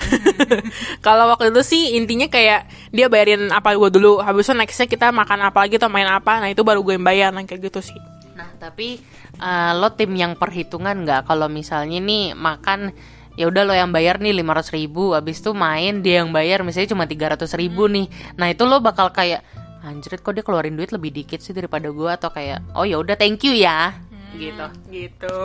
[1.07, 4.23] kalau waktu itu sih intinya kayak dia bayarin apa gue dulu.
[4.23, 6.39] Habis itu nextnya kita makan apa lagi atau main apa.
[6.39, 7.31] Nah itu baru gue yang bayar.
[7.35, 7.99] Nah kayak gitu sih.
[7.99, 8.16] Nah,
[8.57, 9.01] tapi
[9.39, 11.29] uh, lo tim yang perhitungan nggak?
[11.29, 12.93] Kalau misalnya nih makan
[13.37, 16.97] ya udah lo yang bayar nih 500 ribu habis itu main dia yang bayar misalnya
[16.97, 18.09] cuma 300 ribu nih.
[18.41, 19.45] Nah itu lo bakal kayak
[19.87, 23.15] anjir kok dia keluarin duit lebih dikit sih daripada gue atau kayak oh ya udah
[23.15, 23.95] thank you ya
[24.37, 24.67] gitu.
[24.93, 25.37] Gitu.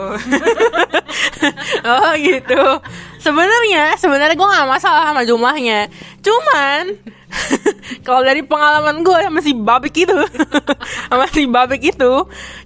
[1.82, 2.62] Oh gitu.
[3.18, 5.90] Sebenarnya sebenarnya gue nggak masalah sama jumlahnya.
[6.22, 6.94] Cuman
[8.06, 10.14] kalau dari pengalaman gue sama si babik itu
[11.10, 12.12] sama si babik itu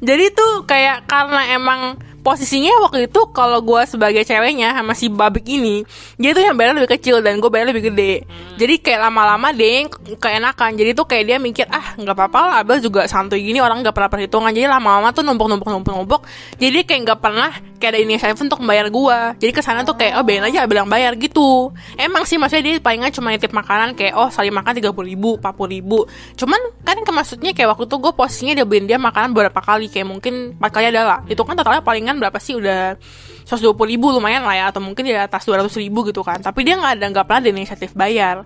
[0.03, 1.81] jadi tuh kayak karena emang
[2.27, 5.87] posisinya waktu itu kalau gue sebagai ceweknya sama si babik ini
[6.19, 8.27] dia tuh yang bayar lebih kecil dan gue bayar lebih gede.
[8.59, 9.87] Jadi kayak lama-lama deh
[10.19, 10.75] keenakan.
[10.75, 13.95] Jadi tuh kayak dia mikir ah nggak apa-apa lah Abel juga santuy gini orang nggak
[13.95, 14.51] pernah perhitungan.
[14.51, 16.27] Jadi lama-lama tuh numpuk-numpuk numpuk-numpuk
[16.59, 20.19] jadi kayak nggak pernah kayak ada inisiatif untuk membayar gue jadi ke sana tuh kayak
[20.19, 21.71] oh bayarin aja Abel yang bayar gitu.
[21.95, 25.39] Emang sih maksudnya dia palingan cuma nitip makanan kayak oh sekali makan tiga puluh ribu
[25.39, 25.99] empat puluh ribu.
[26.35, 29.87] Cuman kan ke maksudnya kayak waktu itu gue posisinya dia beliin dia makanan beberapa kali
[29.87, 32.57] kayak mungkin empat kali adalah itu kan totalnya palingan berapa sih?
[32.57, 32.97] Udah
[33.47, 36.43] 120 ribu lumayan lah ya atau mungkin di atas 200 ribu gitu kan.
[36.43, 38.43] Tapi dia nggak ada nggak pernah ada inisiatif bayar.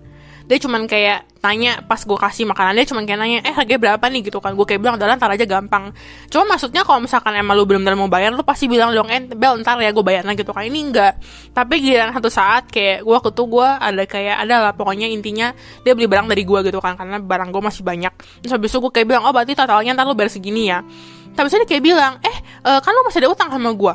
[0.51, 4.05] Dia cuman kayak tanya pas gue kasih makanan dia cuman kayak nanya eh harganya berapa
[4.11, 4.21] nih?
[4.27, 4.59] Gitu kan.
[4.59, 5.95] Gue kayak bilang udah ntar aja gampang.
[6.27, 9.63] Cuma maksudnya kalau misalkan emang lu benar-benar mau bayar lu pasti bilang dong eh bel
[9.63, 10.67] ntar ya gue bayarnya gitu kan.
[10.67, 11.23] Ini enggak
[11.55, 15.55] tapi giliran satu saat kayak gue waktu itu gue ada kayak ada lah pokoknya intinya
[15.87, 16.99] dia beli barang dari gue gitu kan.
[16.99, 18.13] Karena barang gue masih banyak.
[18.43, 20.83] Terus habis itu gue kayak bilang oh berarti totalnya ntar lu bayar segini ya.
[21.31, 23.95] Tapi dia kayak bilang eh uh, kan lu masih ada utang sama gue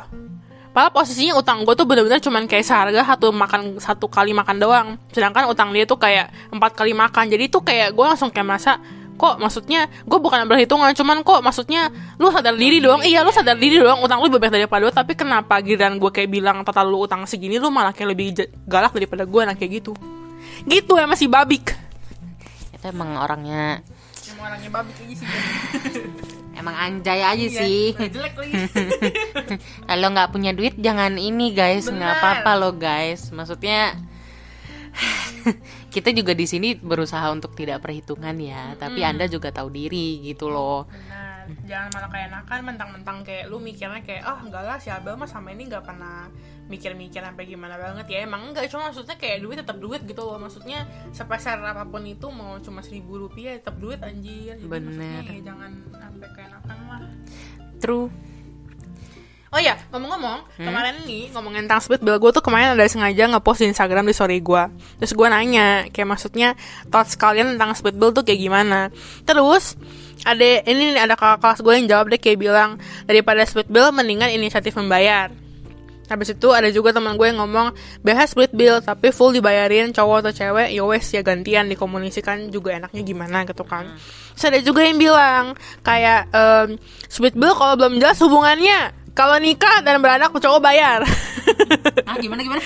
[0.76, 4.88] Padahal posisinya utang gue tuh bener-bener cuman kayak seharga satu makan satu kali makan doang.
[5.08, 7.32] Sedangkan utang dia tuh kayak empat kali makan.
[7.32, 8.76] Jadi tuh kayak gue langsung kayak merasa
[9.16, 11.88] kok maksudnya gue bukan berhitungan cuman kok maksudnya
[12.20, 13.00] lu sadar diri doang.
[13.00, 16.12] Iya lu sadar diri doang utang lu lebih banyak daripada gue tapi kenapa giliran gue
[16.12, 18.36] kayak bilang total lu utang segini lu malah kayak lebih
[18.68, 19.96] galak daripada gue nah kayak gitu.
[20.68, 21.72] Gitu ya masih babik.
[22.76, 23.80] Itu emang orangnya
[24.36, 25.28] emang orangnya babik aja sih
[26.66, 27.84] emang anjay aja iya, sih.
[27.94, 28.54] jelek lagi.
[29.88, 31.86] Kalau nggak punya duit jangan ini guys.
[31.86, 33.30] Nggak apa-apa lo guys.
[33.30, 33.94] Maksudnya
[35.94, 38.74] kita juga di sini berusaha untuk tidak perhitungan ya.
[38.74, 38.82] Hmm.
[38.82, 40.90] tapi anda juga tahu diri gitu loh.
[40.90, 41.25] Benar
[41.64, 45.28] jangan malah kayak enakan mentang-mentang kayak lu mikirnya kayak oh enggak lah si Abel mah
[45.28, 46.30] sama ini nggak pernah
[46.66, 48.06] mikir-mikir sampai gimana banget.
[48.10, 50.38] Ya emang enggak cuma maksudnya kayak duit tetap duit gitu loh.
[50.38, 54.58] Maksudnya sebesar apa pun itu mau cuma seribu rupiah tetap duit anjir.
[54.58, 55.22] Jadi bener.
[55.22, 57.00] ya, jangan sampai kayak enakan lah.
[57.78, 58.08] True.
[59.54, 63.62] Oh iya, ngomong-ngomong, kemarin nih ngomongin tentang split bill gue tuh kemarin ada sengaja ngepost
[63.62, 64.62] di Instagram di story gue.
[65.00, 66.58] Terus gue nanya, kayak maksudnya
[66.92, 68.92] thoughts kalian tentang split bill tuh kayak gimana?
[69.22, 69.78] Terus
[70.26, 73.94] ada ini nih, ada kakak kelas gue yang jawab deh kayak bilang daripada split bill
[73.94, 75.30] mendingan inisiatif membayar.
[76.06, 80.26] Habis itu ada juga teman gue yang ngomong bahas split bill tapi full dibayarin cowok
[80.26, 83.90] atau cewek ya wes ya gantian dikomunikasikan juga enaknya gimana gitu kan.
[84.34, 85.44] Terus ada juga yang bilang
[85.82, 86.78] kayak em,
[87.10, 91.02] split bill kalau belum jelas hubungannya kalau nikah dan beranak cowok bayar.
[92.06, 92.62] Ah gimana gimana?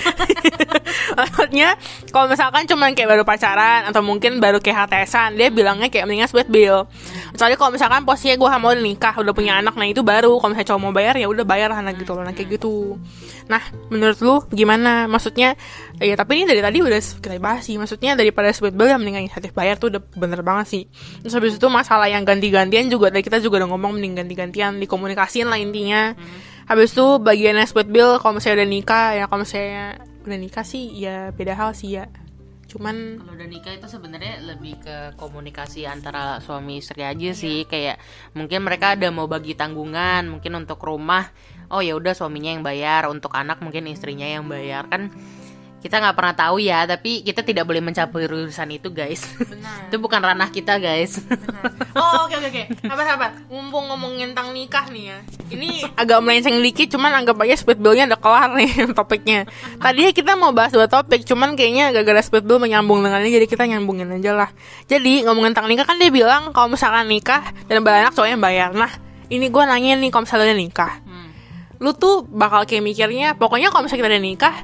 [1.19, 1.73] Maksudnya
[2.13, 6.29] kalau misalkan cuman kayak baru pacaran atau mungkin baru kayak HTSan dia bilangnya kayak mendingan
[6.29, 6.85] split bill.
[7.33, 10.69] Kecuali kalau misalkan posisinya gue mau nikah udah punya anak nah itu baru kalau misalnya
[10.69, 13.01] cowok mau bayar ya udah bayar anak gitu loh nah kayak gitu.
[13.49, 15.09] Nah menurut lu gimana?
[15.09, 15.57] Maksudnya
[15.97, 17.81] ya tapi ini dari tadi udah kita bahas sih.
[17.81, 20.83] Maksudnya daripada split bill yang mendingan inisiatif bayar tuh udah bener banget sih.
[21.25, 25.49] Terus habis itu masalah yang ganti-gantian juga tadi kita juga udah ngomong mending ganti-gantian dikomunikasiin
[25.49, 26.13] lah intinya.
[26.69, 29.85] Habis itu bagiannya split bill kalau misalnya udah nikah ya kalau misalnya
[30.21, 32.05] udah nikah sih ya beda hal sih ya.
[32.71, 37.67] Cuman Kalau udah nikah itu sebenarnya lebih ke komunikasi antara suami istri aja sih.
[37.67, 37.99] Kayak
[38.31, 41.27] mungkin mereka ada mau bagi tanggungan mungkin untuk rumah.
[41.67, 44.87] Oh ya udah suaminya yang bayar untuk anak mungkin istrinya yang bayar.
[44.87, 45.11] Kan
[45.81, 49.85] kita nggak pernah tahu ya tapi kita tidak boleh mencampuri urusan itu guys Benar.
[49.89, 51.19] itu bukan ranah kita guys
[51.91, 52.63] Oh oke oke oke.
[52.87, 53.29] Sabar sabar.
[53.51, 55.17] Mumpung ngomongin tentang nikah nih ya.
[55.51, 59.39] Ini agak melenceng dikit, cuman anggap aja split billnya udah kelar nih topiknya.
[59.75, 63.47] Tadinya kita mau bahas dua topik, cuman kayaknya gara-gara split bill menyambung dengan ini, jadi
[63.47, 64.49] kita nyambungin aja lah.
[64.87, 68.69] Jadi ngomongin tentang nikah kan dia bilang kalau misalkan nikah dan beranak cowoknya yang bayar.
[68.71, 68.91] Nah
[69.27, 70.93] ini gue nanya nih kalau misalnya nikah,
[71.83, 74.55] lu tuh bakal kayak mikirnya, pokoknya kalau misalnya kita udah nikah,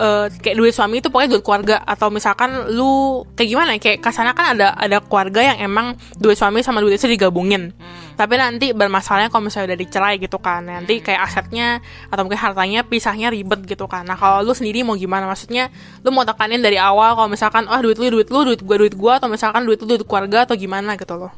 [0.00, 1.76] eh, kayak duit suami itu pokoknya duit keluarga.
[1.84, 5.86] Atau misalkan lu kayak gimana ya kayak kasarnya kan ada ada keluarga yang emang
[6.16, 7.76] duit suami sama duit istri digabungin.
[8.16, 11.80] Tapi nanti bermasalahnya kalau misalnya udah dicerai gitu kan nanti kayak asetnya
[12.12, 14.04] atau mungkin hartanya pisahnya ribet gitu kan.
[14.08, 15.28] Nah kalau lu sendiri mau gimana?
[15.28, 15.72] Maksudnya
[16.04, 18.94] lu mau tekanin dari awal kalau misalkan oh duit lu duit lu duit gua duit
[18.96, 21.32] gua atau misalkan duit lu duit keluarga atau gimana gitu loh.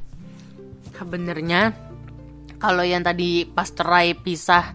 [0.95, 1.75] Sebenarnya
[2.63, 4.71] kalau yang tadi pas cerai pisah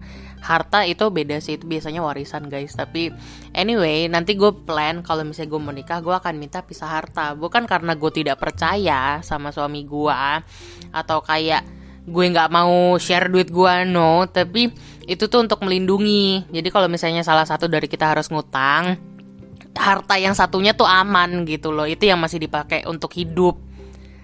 [0.47, 2.71] harta itu beda sih itu biasanya warisan guys.
[2.71, 3.11] Tapi
[3.51, 7.35] anyway nanti gue plan kalau misalnya gue mau nikah gue akan minta pisah harta.
[7.35, 10.21] Bukan karena gue tidak percaya sama suami gue
[10.95, 11.67] atau kayak
[12.07, 14.23] gue nggak mau share duit gue no.
[14.31, 14.71] Tapi
[15.03, 16.47] itu tuh untuk melindungi.
[16.47, 18.95] Jadi kalau misalnya salah satu dari kita harus ngutang
[19.77, 21.83] harta yang satunya tuh aman gitu loh.
[21.83, 23.59] Itu yang masih dipakai untuk hidup.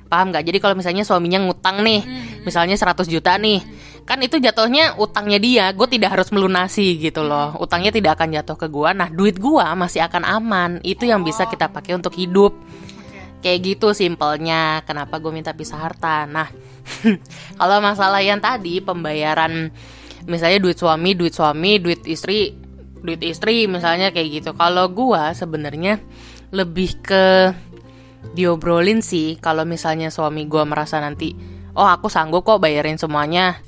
[0.08, 0.46] Paham nggak?
[0.48, 2.02] Jadi kalau misalnya suaminya ngutang nih
[2.48, 3.60] misalnya 100 juta nih
[4.04, 5.66] kan itu jatuhnya utangnya dia.
[5.72, 7.56] Gue tidak harus melunasi gitu loh.
[7.60, 10.72] Utangnya tidak akan jatuh ke gue nah duit gue masih akan aman.
[10.84, 12.52] Itu yang bisa kita pakai untuk hidup.
[13.40, 14.84] Kayak gitu simpelnya.
[14.84, 16.28] Kenapa gue minta pisah harta?
[16.28, 16.52] Nah
[17.60, 19.72] kalau masalah yang tadi pembayaran
[20.28, 22.56] misalnya duit suami duit suami duit istri
[23.04, 24.52] duit istri misalnya kayak gitu.
[24.56, 26.00] Kalau gua sebenarnya
[26.52, 27.56] lebih ke
[28.36, 29.40] diobrolin sih.
[29.40, 31.36] Kalau misalnya suami gua merasa nanti
[31.76, 33.60] oh aku sanggup kok bayarin semuanya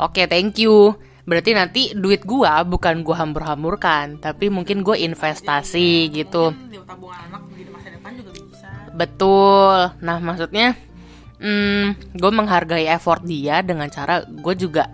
[0.00, 0.94] oke thank you
[1.26, 7.42] berarti nanti duit gua bukan gua hambur-hamburkan tapi mungkin gue investasi gitu di tabungan anak
[7.50, 8.46] di masa depan juga bisa
[8.96, 9.92] Betul.
[10.00, 10.72] Nah, maksudnya,
[11.38, 14.88] hmm, gue menghargai effort dia dengan cara gue juga,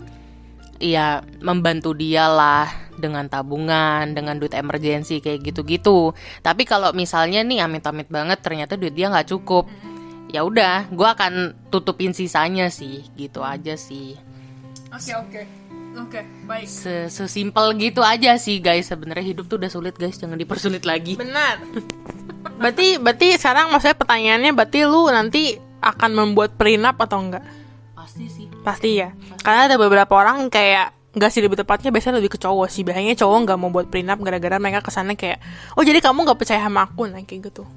[0.82, 2.66] ya membantu dia lah
[2.98, 6.10] dengan tabungan, dengan duit emergency kayak gitu-gitu.
[6.42, 9.70] Tapi kalau misalnya nih amit-amit banget, ternyata duit dia nggak cukup,
[10.34, 14.18] ya udah, gue akan tutupin sisanya sih, gitu aja sih.
[14.92, 15.42] Oke oke
[15.98, 18.88] oke baik Se- Sesimpel gitu aja sih guys.
[18.88, 21.16] Sebenarnya hidup tuh udah sulit guys, jangan dipersulit lagi.
[21.16, 21.60] Benar.
[22.62, 27.44] berarti berarti sekarang maksudnya pertanyaannya berarti lu nanti akan membuat prenup atau enggak?
[27.96, 28.46] Pasti sih.
[28.62, 29.10] Pasti ya.
[29.42, 33.12] Karena ada beberapa orang kayak Enggak sih lebih tepatnya biasanya lebih ke cowok sih Biasanya
[33.12, 35.44] cowok nggak mau buat prenup gara-gara mereka ke sana kayak
[35.76, 37.68] Oh jadi kamu nggak percaya sama aku nah kayak gitu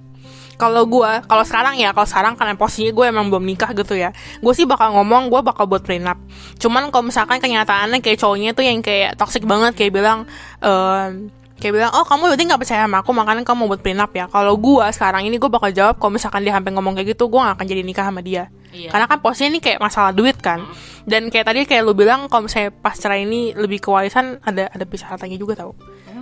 [0.55, 4.11] kalau gue kalau sekarang ya kalau sekarang karena posisinya gue emang belum nikah gitu ya.
[4.39, 6.17] Gue sih bakal ngomong gue bakal buat prenup.
[6.59, 10.27] Cuman kalau misalkan kenyataannya kayak cowoknya tuh yang kayak toxic banget kayak bilang
[10.63, 14.11] ehm, kayak bilang oh kamu berarti nggak percaya sama aku makanya kamu mau buat prenup
[14.11, 14.25] ya.
[14.27, 17.39] Kalau gue sekarang ini gue bakal jawab kalau misalkan dia sampai ngomong kayak gitu gue
[17.39, 18.51] gak akan jadi nikah sama dia.
[18.75, 18.91] Iya.
[18.91, 20.67] karena kan posisinya ini kayak masalah duit kan.
[21.07, 24.67] Dan kayak tadi kayak lu bilang kalau misalnya pas cerai ini lebih ke warisan ada
[24.67, 25.71] ada pisah hartanya juga tau.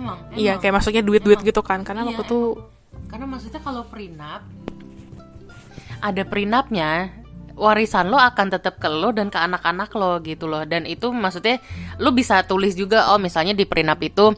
[0.04, 0.20] Emang.
[0.36, 2.44] iya kayak maksudnya duit duit gitu kan karena Iya, waktu tuh
[3.08, 4.42] Karena maksudnya kalau prenup
[6.04, 7.08] ada prenupnya
[7.54, 10.66] warisan lo akan tetap ke lo dan ke anak-anak lo gitu loh.
[10.66, 11.62] Dan itu maksudnya
[12.02, 14.34] lo bisa tulis juga oh misalnya di prenup itu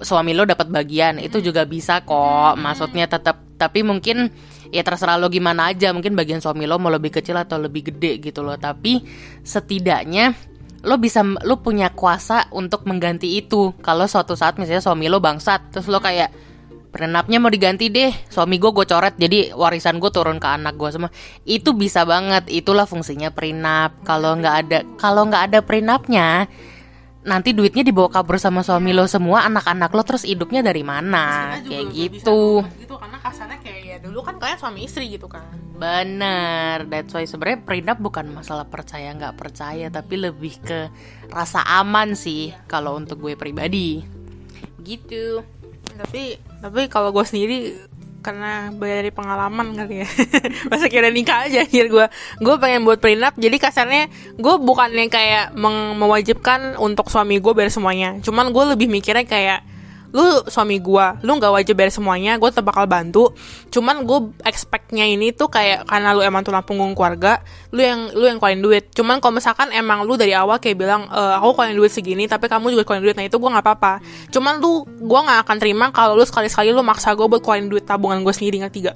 [0.00, 1.18] suami lo dapat bagian.
[1.18, 4.30] Itu juga bisa kok maksudnya tetap tapi mungkin
[4.70, 5.90] ya terserah lo gimana aja.
[5.90, 8.56] Mungkin bagian suami lo mau lebih kecil atau lebih gede gitu loh.
[8.56, 9.02] Tapi
[9.42, 10.32] setidaknya
[10.84, 13.74] lo bisa lo punya kuasa untuk mengganti itu.
[13.82, 16.53] Kalau suatu saat misalnya suami lo bangsat terus lo kayak
[16.94, 18.14] prenupnya mau diganti deh.
[18.30, 19.18] Suami gue gue coret.
[19.18, 21.10] Jadi warisan gue turun ke anak gue semua.
[21.42, 22.46] Itu bisa banget.
[22.46, 26.46] Itulah fungsinya prenup kalau nggak ada kalau nggak ada prenupnya
[27.24, 31.56] nanti duitnya dibawa kabur sama suami lo semua anak-anak lo terus hidupnya dari mana?
[31.64, 32.60] Kayak gitu.
[32.76, 35.48] gitu karena kasarnya kayak ya dulu kan kalian suami istri gitu kan.
[35.74, 40.92] Bener, that's why sebenarnya prenup bukan masalah percaya nggak percaya, tapi lebih ke
[41.32, 44.04] rasa aman sih kalau untuk gue pribadi.
[44.84, 45.40] Gitu.
[45.94, 47.58] Tapi tapi kalau gue sendiri
[48.24, 50.08] karena dari pengalaman kali ya.
[50.72, 52.06] Masa kira nikah aja anjir gue
[52.40, 54.08] gue pengen buat prenup jadi kasarnya
[54.40, 55.52] gue bukannya kayak
[56.00, 58.16] mewajibkan untuk suami gue bayar semuanya.
[58.24, 59.60] Cuman gue lebih mikirnya kayak
[60.14, 63.34] lu suami gue lu nggak wajib bayar semuanya gue tetap bakal bantu.
[63.74, 67.42] Cuman gue expectnya ini tuh kayak karena lu emang tulang punggung keluarga
[67.74, 68.94] lu yang lu yang keluarin duit.
[68.94, 72.46] Cuman kalau misalkan emang lu dari awal kayak bilang e, aku keluarin duit segini tapi
[72.46, 73.92] kamu juga keluarin duit nah itu gue nggak apa-apa.
[74.30, 77.82] Cuman lu gue nggak akan terima kalau lu sekali-sekali lu maksa gue buat keluarin duit
[77.82, 78.74] tabungan gue sendiri nggak?
[78.74, 78.92] tiga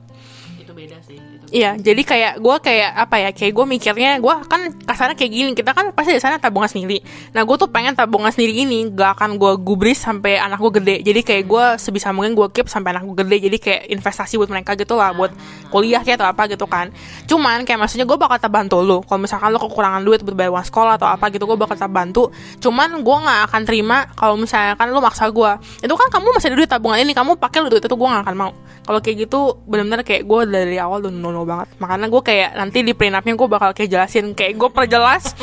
[1.49, 3.31] Iya, jadi kayak gue kayak apa ya?
[3.33, 5.51] Kayak gue mikirnya gue kan kasarnya kayak gini.
[5.57, 7.01] Kita kan pasti di sana tabungan sendiri.
[7.33, 10.97] Nah gue tuh pengen tabungan sendiri ini gak akan gue gubris sampai anak gue gede.
[11.01, 13.37] Jadi kayak gue sebisa mungkin gue keep sampai anak gue gede.
[13.49, 15.33] Jadi kayak investasi buat mereka gitu lah, buat
[15.73, 16.93] kuliah kayak atau apa gitu kan.
[17.25, 19.01] Cuman kayak maksudnya gue bakal tetap bantu lu.
[19.09, 21.93] Kalau misalkan lu kekurangan duit buat bayar uang sekolah atau apa gitu, gue bakal tetap
[21.97, 22.29] bantu.
[22.61, 25.51] Cuman gue nggak akan terima kalau misalnya kan lu maksa gue.
[25.81, 28.37] Itu kan kamu masih ada duit tabungan ini, kamu pakai duit itu gue gak akan
[28.37, 28.53] mau.
[28.89, 31.71] Kalau kayak gitu bener-bener kayak gue dari awal udah no banget.
[31.79, 35.39] Makanya gue kayak nanti di prenupnya gue bakal kayak jelasin kayak gue perjelas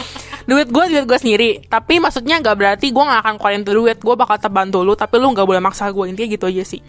[0.46, 1.50] duit gue duit gue sendiri.
[1.66, 3.98] Tapi maksudnya nggak berarti gue nggak akan keluarin tuh duit.
[4.04, 6.82] Gue bakal tetap bantu lu, tapi lu nggak boleh maksa gue intinya gitu aja sih.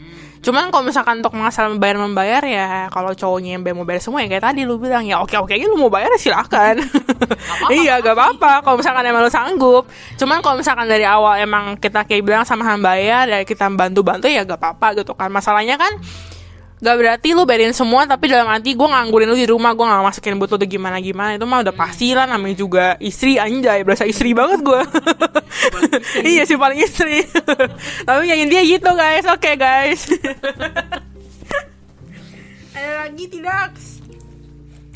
[0.44, 4.22] Cuman kalau misalkan untuk masalah membayar membayar ya kalau cowoknya yang bayar mau bayar semua
[4.22, 6.86] ya kayak tadi lu bilang ya oke oke aja lu mau bayar ya silakan.
[7.82, 9.88] iya gak apa-apa kalau misalkan emang lu sanggup.
[10.20, 14.28] Cuman kalau misalkan dari awal emang kita kayak bilang sama bayar ya kita bantu bantu
[14.28, 15.32] ya gak apa-apa gitu kan.
[15.32, 15.96] Masalahnya kan
[16.76, 20.04] Gak berarti lu bayarin semua tapi dalam arti gue nganggurin lu di rumah gue gak
[20.04, 21.40] masukin buat lu tuh gimana gimana.
[21.40, 24.76] Itu mah udah pasti lah namanya juga istri anjay berasa istri banget gue
[26.36, 27.24] iya sih paling istri.
[28.08, 29.24] Tapi yang intinya gitu guys.
[29.24, 30.04] Oke guys.
[32.76, 33.72] Ada lagi tidak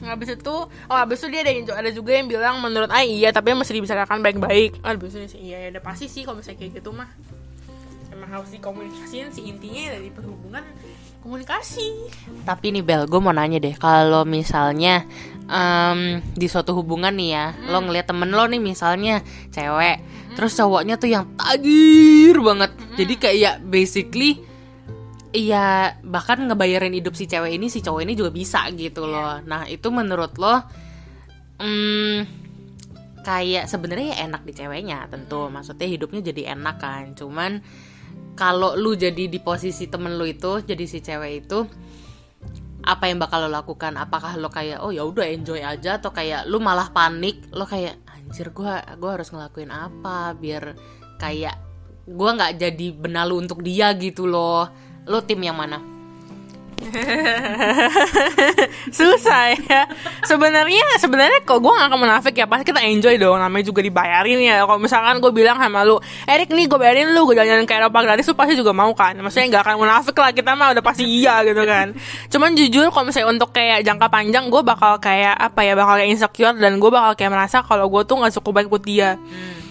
[0.00, 3.52] habis itu oh habis itu dia ada ada juga yang bilang menurut ah iya tapi
[3.52, 4.80] masih dibicarakan baik-baik.
[4.80, 7.08] Ah habis itu sih iya ya udah pasti sih kalau misalnya kayak gitu mah.
[8.08, 10.64] Emang harus dikomunikasiin sih intinya dari perhubungan
[11.20, 12.10] komunikasi.
[12.48, 15.04] Tapi nih Bel, gue mau nanya deh, kalau misalnya
[15.46, 19.20] em, di suatu hubungan nih ya, lo ngeliat temen lo nih misalnya
[19.52, 20.00] cewek,
[20.34, 24.50] terus cowoknya tuh yang tajir banget, jadi kayak basically
[25.30, 29.38] Iya, bahkan ngebayarin hidup si cewek ini, si cowok ini juga bisa gitu loh.
[29.46, 30.58] Nah, itu menurut lo,
[31.62, 32.26] hmm,
[33.22, 35.46] kayak sebenarnya ya enak di ceweknya, tentu.
[35.46, 37.14] Maksudnya hidupnya jadi enak kan.
[37.14, 37.62] Cuman
[38.40, 41.68] kalau lu jadi di posisi temen lu itu, jadi si cewek itu,
[42.80, 44.00] apa yang bakal lo lakukan?
[44.00, 48.00] Apakah lo kayak, oh ya udah enjoy aja, atau kayak lu malah panik, lo kayak
[48.08, 50.72] anjir gua, gua harus ngelakuin apa biar
[51.20, 51.52] kayak
[52.08, 54.72] gua nggak jadi benalu untuk dia gitu loh.
[55.04, 55.99] Lo tim yang mana?
[58.98, 59.84] susah ya.
[60.24, 62.48] Sebenarnya sebenarnya kok gue gak akan munafik ya.
[62.48, 63.36] Pasti kita enjoy dong.
[63.36, 64.64] Namanya juga dibayarin ya.
[64.64, 68.00] Kalau misalkan gue bilang sama lu Erik nih gue bayarin lu gue jalan ke Eropa
[68.00, 69.12] gratis lu pasti juga mau kan?
[69.20, 70.30] Maksudnya gak akan munafik lah.
[70.32, 71.92] Kita mah udah pasti iya gitu kan.
[72.32, 76.10] Cuman jujur kalau misalnya untuk kayak jangka panjang gue bakal kayak apa ya bakal kayak
[76.16, 79.20] insecure dan gue bakal kayak merasa kalau gue tuh nggak cukup baik buat dia.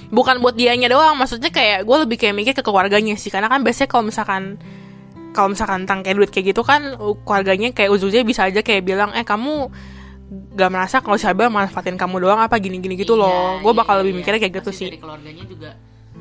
[0.10, 1.18] Bukan buat dianya doang.
[1.18, 3.34] Maksudnya kayak gue lebih kayak mikir ke keluarganya sih.
[3.34, 4.58] Karena kan biasanya kalau misalkan
[5.40, 9.16] kalau misalkan tentang kayak duit kayak gitu kan keluarganya kayak ujungnya bisa aja kayak bilang
[9.16, 9.72] eh kamu
[10.30, 13.64] gak merasa kalau si Abel manfaatin kamu doang apa gini-gini gitu loh.
[13.64, 14.88] Gue bakal lebih mikirnya kayak gitu Pasti sih.
[14.92, 15.70] Dari keluarganya juga,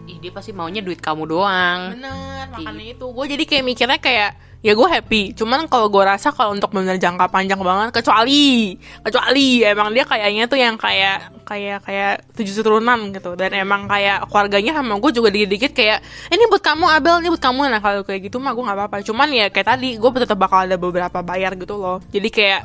[0.09, 1.92] ih dia pasti maunya duit kamu doang.
[1.92, 3.07] bener makanya itu.
[3.12, 4.31] Gue jadi kayak mikirnya kayak
[4.64, 5.23] ya gue happy.
[5.37, 10.44] Cuman kalau gue rasa kalau untuk benar jangka panjang banget kecuali kecuali emang dia kayaknya
[10.51, 13.37] tuh yang kayak kayak kayak tujuh turunan gitu.
[13.37, 15.99] Dan emang kayak keluarganya sama gue juga dikit-dikit kayak
[16.33, 17.61] ini buat kamu Abel ini buat kamu.
[17.68, 18.97] Nah kalau kayak gitu mah gue nggak apa-apa.
[19.05, 22.01] Cuman ya kayak tadi gue tetap bakal ada beberapa bayar gitu loh.
[22.09, 22.62] Jadi kayak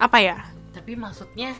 [0.00, 0.36] apa ya?
[0.72, 1.54] Tapi maksudnya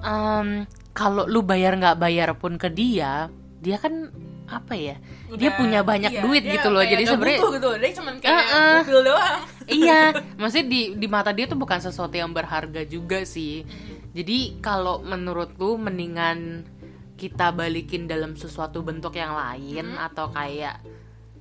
[0.00, 0.64] em,
[0.94, 3.28] kalau lu bayar nggak bayar pun ke dia,
[3.60, 4.08] dia kan
[4.50, 4.96] apa ya?
[5.38, 6.82] dia Udah, punya banyak iya, duit dia gitu loh.
[6.82, 8.76] Jadi sebenarnya gitu dia cuman kayak Heeh.
[8.82, 9.40] mobil doang
[9.80, 10.00] iya,
[10.40, 13.62] maksudnya di di mata dia tuh bukan sesuatu yang berharga juga sih.
[14.10, 16.66] Jadi kalau menurut lu mendingan
[17.14, 20.80] kita balikin dalam sesuatu bentuk yang lain atau kayak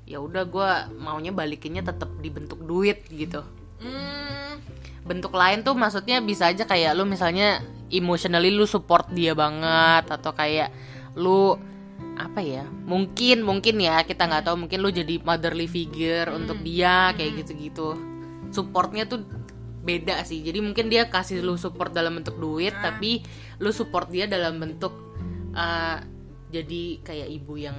[0.04, 3.46] ya udah gue maunya balikinnya tetap dibentuk duit gitu.
[3.80, 4.60] hmm,
[5.08, 10.36] bentuk lain tuh maksudnya bisa aja kayak lu misalnya emotionally lu support dia banget atau
[10.36, 10.70] kayak
[11.16, 11.56] lu
[12.20, 17.16] apa ya mungkin mungkin ya kita nggak tahu mungkin lu jadi motherly figure untuk dia
[17.16, 17.96] kayak gitu-gitu.
[18.52, 19.24] Supportnya tuh
[19.80, 23.24] beda sih jadi mungkin dia kasih lu support dalam bentuk duit tapi
[23.64, 24.92] lu support dia dalam bentuk
[25.56, 25.98] uh,
[26.52, 27.78] jadi kayak ibu yang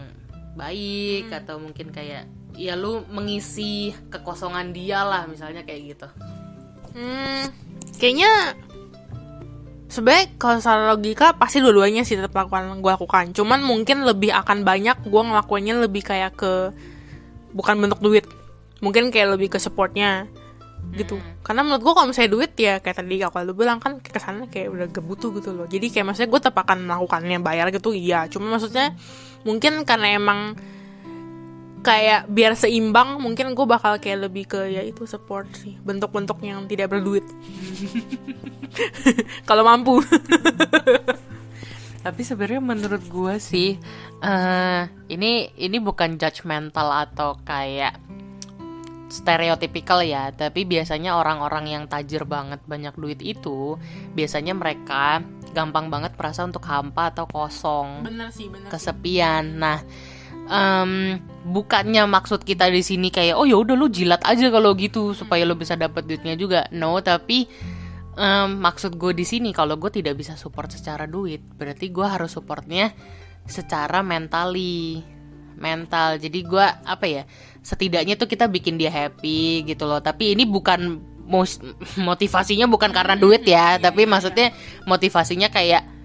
[0.56, 2.26] baik atau mungkin kayak
[2.56, 6.08] ya lu mengisi kekosongan dia lah misalnya kayak gitu.
[6.90, 7.46] Hmm,
[8.02, 8.58] kayaknya
[9.90, 13.34] sebenarnya kalau secara logika pasti dua-duanya sih tetap lakukan gue lakukan.
[13.34, 16.70] Cuman mungkin lebih akan banyak gue ngelakuinnya lebih kayak ke
[17.52, 18.24] bukan bentuk duit.
[18.80, 20.30] Mungkin kayak lebih ke supportnya
[20.94, 21.18] gitu.
[21.44, 24.72] Karena menurut gue kalau misalnya duit ya kayak tadi kalau lu bilang kan kesannya kayak
[24.72, 25.66] udah gak butuh gitu loh.
[25.66, 28.30] Jadi kayak maksudnya gue tetap akan melakukannya bayar gitu iya.
[28.30, 28.94] Cuma maksudnya
[29.42, 30.54] mungkin karena emang
[31.80, 35.76] kayak biar seimbang mungkin gue bakal kayak lebih ke ya itu support sih.
[35.80, 37.24] Bentuk-bentuk yang tidak berduit.
[39.48, 40.00] Kalau mampu.
[42.04, 43.76] Tapi sebenarnya menurut gue sih
[44.20, 47.96] eh ini ini bukan judgmental atau kayak
[49.10, 53.74] stereotypical ya, tapi biasanya orang-orang yang tajir banget banyak duit itu
[54.14, 55.20] biasanya mereka
[55.50, 59.58] gampang banget merasa untuk hampa atau kosong, bener sih bener kesepian.
[59.58, 59.82] Nah,
[60.50, 65.14] em, bukannya maksud kita di sini kayak oh ya udah lu jilat aja kalau gitu
[65.14, 66.66] supaya lu bisa dapat duitnya juga.
[66.74, 67.46] No, tapi
[68.18, 72.34] em, maksud gue di sini kalau gue tidak bisa support secara duit, berarti gue harus
[72.34, 72.90] supportnya
[73.46, 75.00] secara mentally,
[75.56, 76.18] mental.
[76.18, 77.22] Jadi gue apa ya?
[77.62, 80.02] Setidaknya tuh kita bikin dia happy gitu loh.
[80.02, 80.98] Tapi ini bukan
[82.10, 84.50] motivasinya bukan karena duit ya, tapi maksudnya
[84.90, 85.99] motivasinya kayak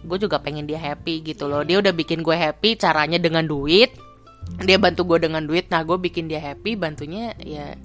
[0.00, 1.64] gue juga pengen dia happy gitu loh.
[1.64, 3.92] Dia udah bikin gue happy caranya dengan duit.
[4.60, 5.68] Dia bantu gue dengan duit.
[5.68, 7.76] Nah, gue bikin dia happy bantunya ya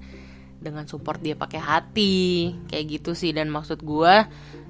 [0.56, 2.52] dengan support dia pakai hati.
[2.68, 3.30] Kayak gitu sih.
[3.36, 4.14] Dan maksud gue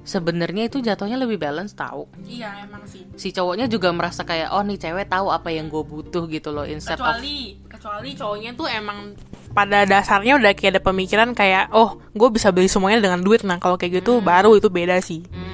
[0.07, 3.03] sebenarnya itu jatuhnya lebih balance tahu iya emang sih.
[3.19, 6.63] Si cowoknya juga merasa kayak oh nih cewek tahu apa yang gue butuh gitu loh.
[6.63, 9.19] Instead of kecuali kecuali cowoknya tuh emang
[9.51, 13.43] pada dasarnya udah kayak ada pemikiran kayak oh gue bisa beli semuanya dengan duit.
[13.43, 15.27] Nah kalau kayak gitu baru itu beda sih.
[15.27, 15.46] Hmm,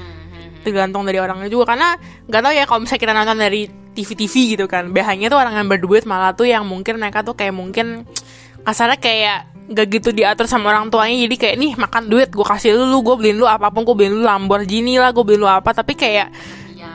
[0.64, 1.76] tergantung dari orangnya juga.
[1.76, 3.62] Karena nggak tahu ya kalau misalnya kita nonton dari
[3.94, 7.54] TV-TV gitu kan biasanya tuh orang yang berduit malah tuh yang mungkin mereka tuh kayak
[7.54, 8.10] mungkin
[8.66, 11.24] kasarnya kayak gak gitu diatur sama orang tuanya.
[11.24, 13.96] Jadi kayak nih makan duit gue kasih lu lu gue beliin lu apa pun gue
[13.96, 15.72] beliin lu Lamborghini lah gue beliin lu apa.
[15.72, 16.30] Tapi kayak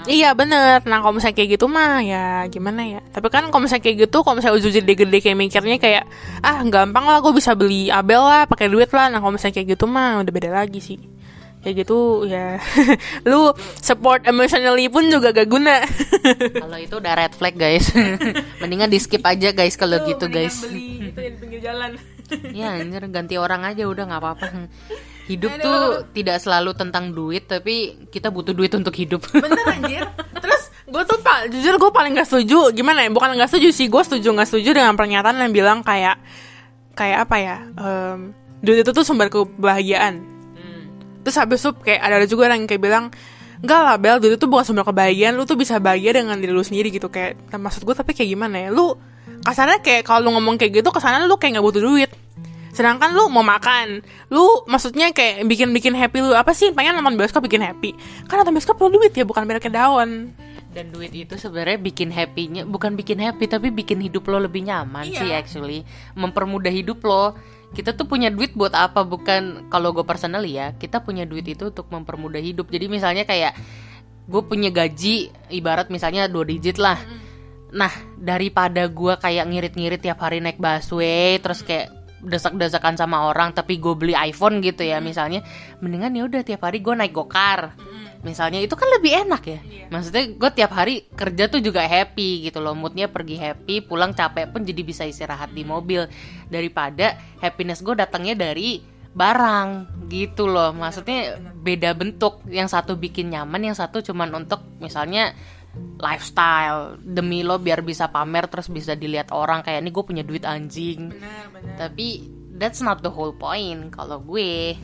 [0.08, 0.32] Iya.
[0.32, 0.80] bener.
[0.88, 3.00] Nah kalau misalnya kayak gitu mah ya gimana ya?
[3.12, 6.04] Tapi kan kalau misalnya kayak gitu Kalau misalnya udah gede-gede kayak mikirnya kayak
[6.40, 9.12] Ah gampang lah gue bisa beli Abel lah pakai duit lah.
[9.12, 11.17] Nah kalau misalnya kayak gitu mah udah beda lagi sih
[11.59, 12.62] Kayak gitu ya.
[13.28, 13.50] Lu
[13.82, 15.82] support emotionally pun juga gak guna.
[16.62, 17.90] Kalau itu udah red flag guys.
[18.62, 20.62] Mendingan di skip aja guys kalau gitu guys.
[20.62, 21.98] beli itu di pinggir jalan.
[22.52, 24.46] Ya anjir ganti orang aja udah nggak apa-apa.
[25.32, 29.24] Hidup tuh tidak selalu tentang duit tapi kita butuh duit untuk hidup.
[29.32, 30.04] Bener anjir.
[30.36, 32.70] Terus gue tuh pak jujur gue paling gak setuju.
[32.76, 33.11] Gimana ya?
[33.11, 36.20] Bukan gak setuju sih Gue setuju gak setuju dengan pernyataan yang bilang kayak
[36.96, 37.56] Kayak apa ya?
[37.76, 40.38] Em, Duit itu tuh sumber kebahagiaan
[41.22, 43.04] Terus habis itu kayak ada juga orang yang kayak bilang
[43.58, 46.62] Enggak lah Bel, duit itu bukan sumber kebahagiaan Lu tuh bisa bahagia dengan diri lu
[46.62, 47.10] sendiri gitu.
[47.10, 48.68] Kayak nah, maksud gue tapi kayak gimana ya?
[48.70, 48.94] Lu
[49.42, 52.10] kasarnya kayak kalau lu ngomong kayak gitu Kesannya lu kayak gak butuh duit.
[52.70, 56.70] Sedangkan lu mau makan Lu maksudnya kayak bikin-bikin happy lu Apa sih?
[56.70, 57.98] Pengen nonton bioskop bikin happy.
[58.30, 60.30] Kan nonton bioskop perlu duit ya bukan merek daun.
[60.70, 65.02] Dan duit itu sebenarnya bikin happynya bukan bikin happy tapi bikin hidup lo lebih nyaman
[65.10, 65.18] Iya.
[65.18, 65.80] sih actually.
[66.14, 67.34] Mempermudah hidup lo
[67.76, 69.04] kita tuh punya duit buat apa?
[69.04, 72.72] Bukan kalau gue personally ya kita punya duit itu untuk mempermudah hidup.
[72.72, 73.56] Jadi misalnya kayak
[74.28, 76.96] gue punya gaji ibarat misalnya dua digit lah.
[77.72, 83.78] Nah daripada gue kayak ngirit-ngirit tiap hari naik busway terus kayak desak-desakan sama orang tapi
[83.78, 85.46] gue beli iPhone gitu ya misalnya
[85.78, 87.78] mendingan ya udah tiap hari gue naik gokar
[88.26, 89.60] misalnya itu kan lebih enak ya.
[89.90, 92.74] Maksudnya gue tiap hari kerja tuh juga happy gitu loh.
[92.74, 96.06] Moodnya pergi happy pulang capek pun jadi bisa istirahat di mobil.
[96.50, 98.82] Daripada happiness gue datangnya dari
[99.14, 99.68] barang
[100.10, 100.74] gitu loh.
[100.74, 102.42] Maksudnya beda bentuk.
[102.50, 105.30] Yang satu bikin nyaman yang satu cuman untuk misalnya
[106.02, 106.98] lifestyle.
[106.98, 111.14] Demi lo biar bisa pamer terus bisa dilihat orang kayak ini gue punya duit anjing.
[111.78, 112.26] Tapi
[112.58, 114.74] that's not the whole point kalau gue.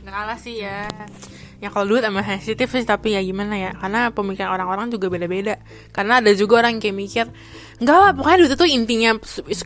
[0.00, 0.88] Nggak kalah sih ya
[1.58, 3.74] Ya kalau duit emang sensitif sih Tapi ya gimana ya?
[3.74, 5.58] Karena pemikiran orang-orang juga beda-beda.
[5.90, 7.26] Karena ada juga orang yang kayak mikir
[7.82, 9.10] Enggak lah pokoknya duit itu intinya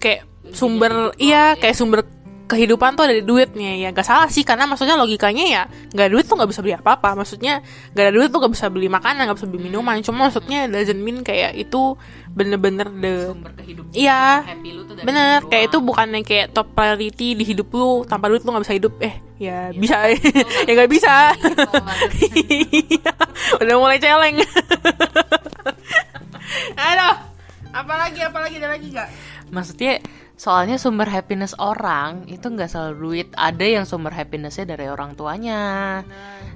[0.00, 0.20] Kayak
[0.56, 2.00] sumber Iya kayak sumber
[2.48, 5.62] kehidupan tuh ada di duitnya ya gak salah sih karena maksudnya logikanya ya
[5.94, 7.62] gak ada duit tuh gak bisa beli apa-apa maksudnya
[7.94, 11.00] gak ada duit tuh gak bisa beli makanan gak bisa beli minuman cuma maksudnya doesn't
[11.00, 11.96] mean kayak itu
[12.32, 15.86] bener-bener the sumber kehidupan iya happy lu tuh dari Bener, kayak itu doang.
[15.90, 18.92] bukannya kayak top priority di hidup lu tanpa duit lu nggak bisa hidup.
[19.02, 20.08] Eh, ya bisa,
[20.68, 21.16] ya nggak bisa.
[21.42, 22.08] Gitu banget.
[22.22, 23.12] Iya,
[23.58, 24.36] Udah mulai celeng.
[26.78, 27.14] Aduh,
[27.72, 29.08] apalagi apalagi ada lagi gak?
[29.52, 30.00] Maksudnya
[30.42, 33.28] soalnya sumber happiness orang itu nggak selalu duit.
[33.38, 36.02] Ada yang sumber happinessnya dari orang tuanya,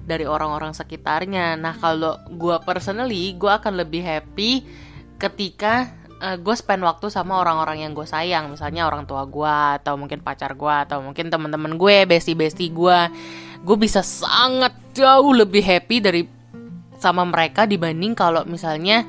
[0.03, 1.55] dari orang-orang sekitarnya.
[1.55, 4.67] Nah kalau gue personally, gue akan lebih happy
[5.23, 8.51] ketika uh, gue spend waktu sama orang-orang yang gue sayang.
[8.51, 12.99] Misalnya orang tua gue atau mungkin pacar gue atau mungkin teman-teman gue, bestie-bestie gue.
[13.63, 16.27] Gue bisa sangat jauh lebih happy dari
[16.99, 19.07] sama mereka dibanding kalau misalnya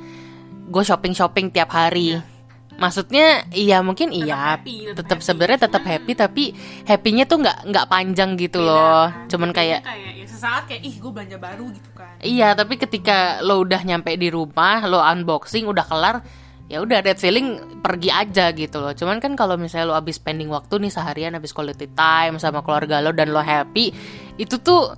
[0.70, 2.37] gue shopping shopping tiap hari.
[2.78, 5.26] Maksudnya iya mungkin iya happy, tetap tetap happy.
[5.26, 6.44] sebenarnya tetap happy tapi
[6.86, 9.10] happynya tuh nggak nggak panjang gitu loh.
[9.26, 12.14] Cuman kayak kayak ya sesaat kayak ih gue belanja baru gitu kan.
[12.22, 16.22] Iya, tapi ketika lo udah nyampe di rumah, lo unboxing udah kelar,
[16.70, 18.94] ya udah that feeling pergi aja gitu loh.
[18.94, 23.02] Cuman kan kalau misalnya lo abis spending waktu nih seharian abis quality time sama keluarga
[23.02, 23.90] lo dan lo happy,
[24.38, 24.94] itu tuh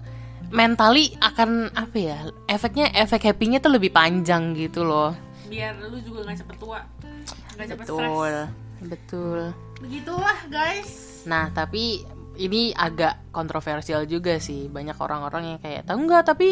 [0.51, 2.17] mentally akan apa ya?
[2.49, 5.13] Efeknya efek happynya tuh lebih panjang gitu loh.
[5.49, 6.79] Biar lu juga gak cepet tua.
[7.57, 7.99] Gak cepet Betul.
[7.99, 8.49] stres.
[8.79, 9.39] Betul.
[9.83, 10.89] Begitulah guys.
[11.27, 12.05] Nah, tapi
[12.39, 14.71] ini agak kontroversial juga sih.
[14.71, 16.23] Banyak orang-orang yang kayak, tahu nggak?
[16.23, 16.49] Tapi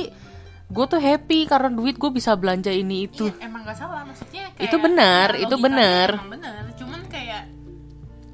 [0.67, 3.31] gue tuh happy karena duit gue bisa belanja ini itu.
[3.31, 6.09] Iya, emang gak salah maksudnya kayak Itu benar, ya, itu benar.
[6.27, 7.47] benar cuman kayak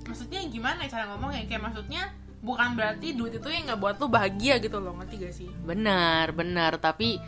[0.10, 2.04] maksudnya gimana ya cara ngomongnya kayak maksudnya
[2.44, 6.34] bukan berarti duit itu yang nggak buat lu bahagia gitu loh ngerti gak sih Benar,
[6.34, 6.82] benar.
[6.82, 7.22] Tapi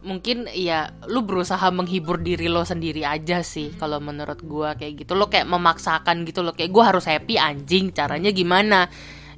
[0.00, 5.12] mungkin ya lu berusaha menghibur diri lo sendiri aja sih kalau menurut gua kayak gitu.
[5.16, 7.92] Lo kayak memaksakan gitu lo kayak gua harus happy anjing.
[7.92, 8.88] Caranya gimana?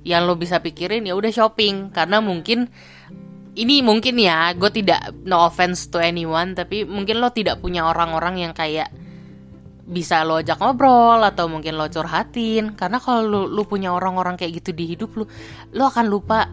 [0.02, 2.70] Yang lo bisa pikirin ya udah shopping karena mungkin
[3.52, 8.40] ini mungkin ya, gue tidak no offense to anyone, tapi mungkin lo tidak punya orang-orang
[8.40, 8.88] yang kayak
[9.92, 14.62] bisa lo ajak ngobrol atau mungkin lo curhatin karena kalau lu, lu punya orang-orang kayak
[14.62, 15.26] gitu di hidup lu
[15.74, 16.48] lo akan lupa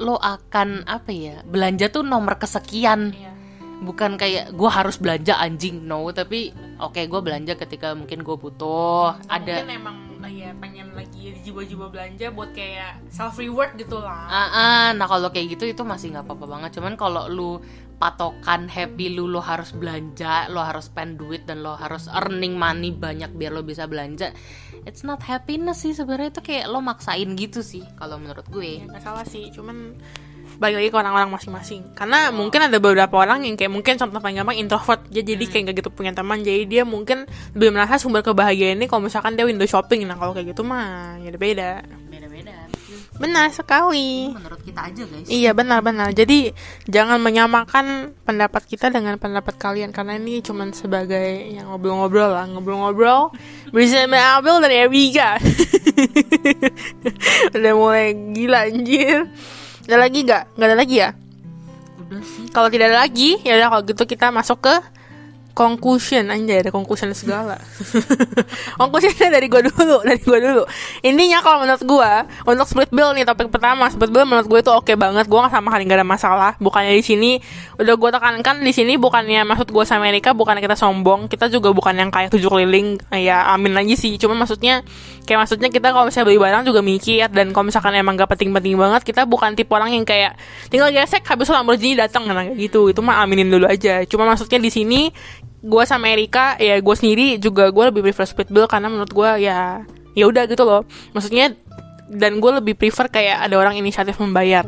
[0.00, 3.30] lo akan apa ya belanja tuh nomor kesekian Iya.
[3.80, 9.16] Bukan kayak gue harus belanja anjing no tapi oke gue belanja ketika mungkin gue butuh
[9.28, 9.96] ada mungkin emang
[10.30, 15.28] ya pengen lagi jiwa-jiwa belanja buat kayak self reward gitu lah Ah, ah, nah kalau
[15.28, 16.70] kayak gitu itu masih nggak apa-apa banget.
[16.78, 17.50] Cuman kalau lu
[18.00, 22.94] patokan happy lu lo harus belanja, lo harus spend duit dan lo harus earning money
[22.94, 24.32] banyak biar lo bisa belanja.
[24.88, 28.72] It's not happiness sih sebenarnya itu kayak lo maksain gitu sih kalau menurut ya gue.
[28.88, 29.92] nggak salah sih cuman
[30.60, 34.36] balik lagi ke orang-orang masing-masing karena mungkin ada beberapa orang yang kayak mungkin contoh paling
[34.44, 37.24] gampang introvert dia jadi kayak nggak gitu punya teman jadi dia mungkin
[37.56, 41.16] lebih merasa sumber kebahagiaan ini kalau misalkan dia window shopping nah kalau kayak gitu mah
[41.24, 41.80] ya beda
[42.12, 42.68] Beda-beda.
[43.16, 45.26] benar sekali Menurut kita aja guys.
[45.28, 46.12] Iya benar-benar.
[46.14, 46.54] Jadi
[46.88, 53.34] jangan menyamakan pendapat kita dengan pendapat kalian karena ini cuman sebagai yang ngobrol-ngobrol lah, ngobrol-ngobrol
[53.74, 55.36] bersama Abel dan Erika.
[57.56, 59.28] Udah mulai gila anjir.
[59.86, 60.42] Ada lagi gak?
[60.56, 61.10] Gak ada lagi ya?
[62.00, 62.46] Udah sih.
[62.50, 64.74] Kalau tidak ada lagi, ya udah kalau gitu kita masuk ke
[65.52, 67.58] conclusion anjay ada conclusion segala.
[68.80, 70.62] Conclusionnya dari gua dulu dari gua dulu.
[71.02, 74.72] Intinya kalau menurut gua untuk split bill nih topik pertama split bill menurut gue itu
[74.72, 75.26] oke banget.
[75.26, 76.52] Gua nggak sama sekali nggak ada masalah.
[76.62, 77.30] Bukannya di sini
[77.76, 81.26] udah gua tekankan di sini bukannya maksud gua sama Amerika bukannya kita sombong.
[81.26, 84.16] Kita juga bukan yang kayak tujuh keliling ya amin lagi sih.
[84.16, 84.86] Cuma maksudnya
[85.26, 87.26] kayak maksudnya kita kalau misalnya beli barang juga mikir.
[87.30, 90.38] Dan kalau misalkan emang gak penting-penting banget kita bukan tipe orang yang kayak
[90.72, 92.88] tinggal gesek habis Lamborghini datang nah gitu.
[92.88, 94.06] Itu mah aminin dulu aja.
[94.06, 95.10] Cuma maksudnya di sini
[95.60, 99.44] gue sama Erika ya gue sendiri juga gue lebih prefer split bill karena menurut gue
[99.44, 99.84] ya
[100.16, 100.82] ya udah gitu loh.
[101.12, 101.52] Maksudnya
[102.10, 104.66] dan gue lebih prefer kayak ada orang inisiatif membayar.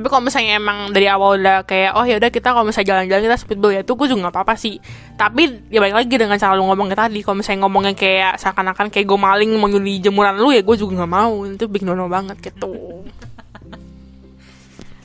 [0.00, 3.22] Tapi kalau misalnya emang dari awal udah kayak oh ya udah kita kalau misalnya jalan-jalan
[3.28, 4.80] kita split bill ya itu gue juga nggak apa-apa sih.
[5.20, 9.04] Tapi ya balik lagi dengan cara lu ngomongnya tadi kalau misalnya ngomongnya kayak seakan-akan kayak
[9.04, 11.44] gue maling mau nyuri jemuran lu ya gue juga nggak mau.
[11.44, 12.72] Itu bikin nono banget gitu.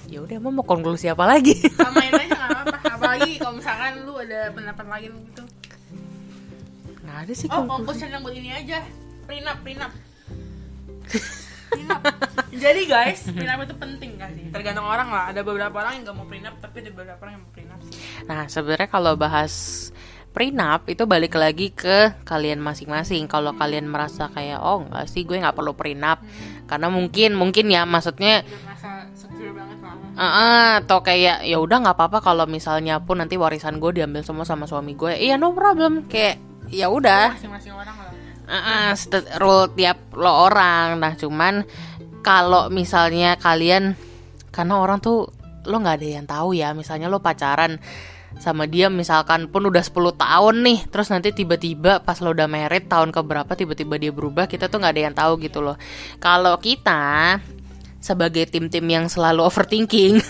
[0.05, 1.59] Ya udah emang mau konklusi apa lagi?
[1.75, 5.43] samain aja nggak apa-apa apalagi kalau misalkan lu ada pendapat lain gitu
[7.05, 8.81] Nah, ada sih Oh, conclusion yang buat ini aja.
[9.29, 9.93] Prenup, prenup.
[11.69, 12.01] prenup.
[12.49, 14.49] Jadi guys, prenup itu penting gak sih?
[14.49, 15.29] Tergantung orang lah.
[15.29, 17.93] Ada beberapa orang yang gak mau prenup, tapi ada beberapa orang yang mau prenup sih.
[18.25, 19.53] Nah, sebenarnya kalau bahas
[20.33, 23.29] prenup itu balik lagi ke kalian masing-masing.
[23.29, 26.19] Kalau kalian merasa kayak oh enggak sih gue nggak perlu prenup
[26.67, 28.43] karena mungkin mungkin ya maksudnya
[30.15, 34.47] Eh, atau kayak ya udah nggak apa-apa kalau misalnya pun nanti warisan gue diambil semua
[34.47, 35.11] sama suami gue.
[35.11, 36.39] Iya no problem kayak
[36.71, 38.11] ya udah Masing-masing orang lah.
[38.45, 40.95] Uh, stet- rule tiap lo orang.
[41.03, 41.67] Nah, cuman
[42.23, 43.99] kalau misalnya kalian
[44.55, 45.35] karena orang tuh
[45.67, 46.71] lo nggak ada yang tahu ya.
[46.71, 47.75] Misalnya lo pacaran
[48.39, 52.91] sama dia misalkan pun udah 10 tahun nih terus nanti tiba-tiba pas lo udah married
[52.91, 55.79] tahun keberapa tiba-tiba dia berubah kita tuh nggak ada yang tahu gitu loh
[56.19, 57.39] kalau kita
[58.05, 60.21] sebagai tim-tim yang selalu overthinking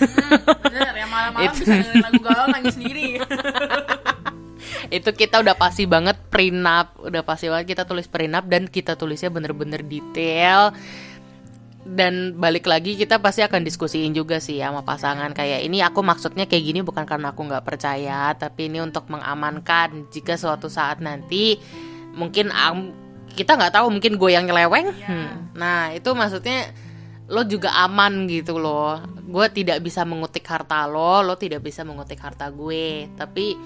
[0.63, 3.19] Bener, ya malam-malam bisa dengerin lagu galau nangis sendiri.
[4.97, 9.33] itu kita udah pasti banget prenup udah pasti banget kita tulis prenup dan kita tulisnya
[9.33, 10.71] bener-bener detail
[11.85, 16.49] dan balik lagi kita pasti akan diskusiin juga sih sama pasangan kayak ini aku maksudnya
[16.49, 21.61] kayak gini bukan karena aku nggak percaya tapi ini untuk mengamankan jika suatu saat nanti
[22.17, 22.49] mungkin
[23.37, 25.53] kita nggak tahu mungkin gue yang nyeleweng Hmm.
[25.53, 26.73] nah itu maksudnya
[27.25, 29.01] lo juga aman gitu loh.
[29.25, 33.09] Gue tidak bisa mengutik harta lo lo tidak bisa mengutik harta gue.
[33.17, 33.57] Tapi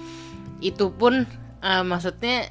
[0.64, 1.24] itu pun
[1.60, 2.48] eh, maksudnya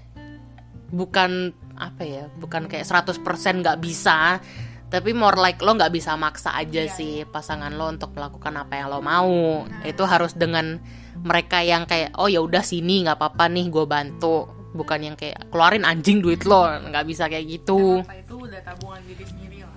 [0.90, 3.24] bukan apa ya bukan kayak 100%
[3.64, 4.42] nggak bisa
[4.90, 8.90] tapi more like lo nggak bisa maksa aja sih pasangan lo untuk melakukan apa yang
[8.90, 9.64] lo mau.
[9.86, 10.82] Itu harus dengan
[11.22, 14.50] mereka yang kayak oh ya udah sini nggak apa-apa nih gue bantu.
[14.74, 16.66] Bukan yang kayak keluarin anjing duit lo.
[16.66, 18.02] Nggak bisa kayak gitu.
[18.02, 19.69] Apa itu udah tabungan diri sendiri lah.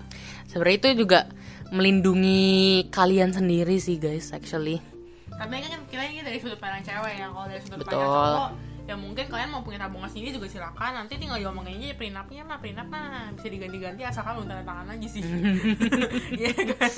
[0.53, 1.21] Sebenarnya itu juga
[1.73, 4.85] melindungi kalian sendiri sih guys actually
[5.33, 7.27] Tapi kan kita ini dari sudut pandang cewek ya.
[7.33, 7.99] Kalau dari sudut Betul.
[7.99, 8.51] pandang cowok,
[8.89, 11.05] ya mungkin kalian mau punya tabungan sendiri juga silakan.
[11.05, 15.09] Nanti tinggal diomongin aja prenupnya mah prenup mah bisa diganti-ganti asalkan lu tanda tangan aja
[15.09, 15.23] sih.
[16.43, 16.93] Iya kan?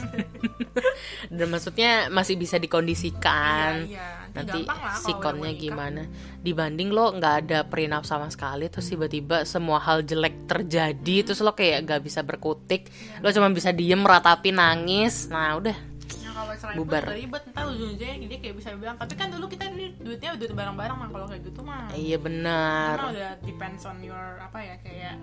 [1.30, 4.08] dan maksudnya masih bisa dikondisikan Iya, iya.
[4.34, 6.02] nanti lah sikonnya gimana
[6.42, 11.54] dibanding lo nggak ada prenup sama sekali terus tiba-tiba semua hal jelek terjadi terus lo
[11.54, 12.90] kayak gak bisa berkutik
[13.22, 15.93] lo cuma bisa diem meratapi nangis nah udah Ya
[16.34, 17.02] kalau selain Bubar.
[17.08, 20.96] ribet ntar ujung-ujungnya dia kayak bisa bilang tapi kan dulu kita ini duitnya duit bareng-bareng
[20.96, 21.86] mah kalau kayak gitu mah.
[21.90, 25.14] Iya Karena benar udah depends on your apa ya kayak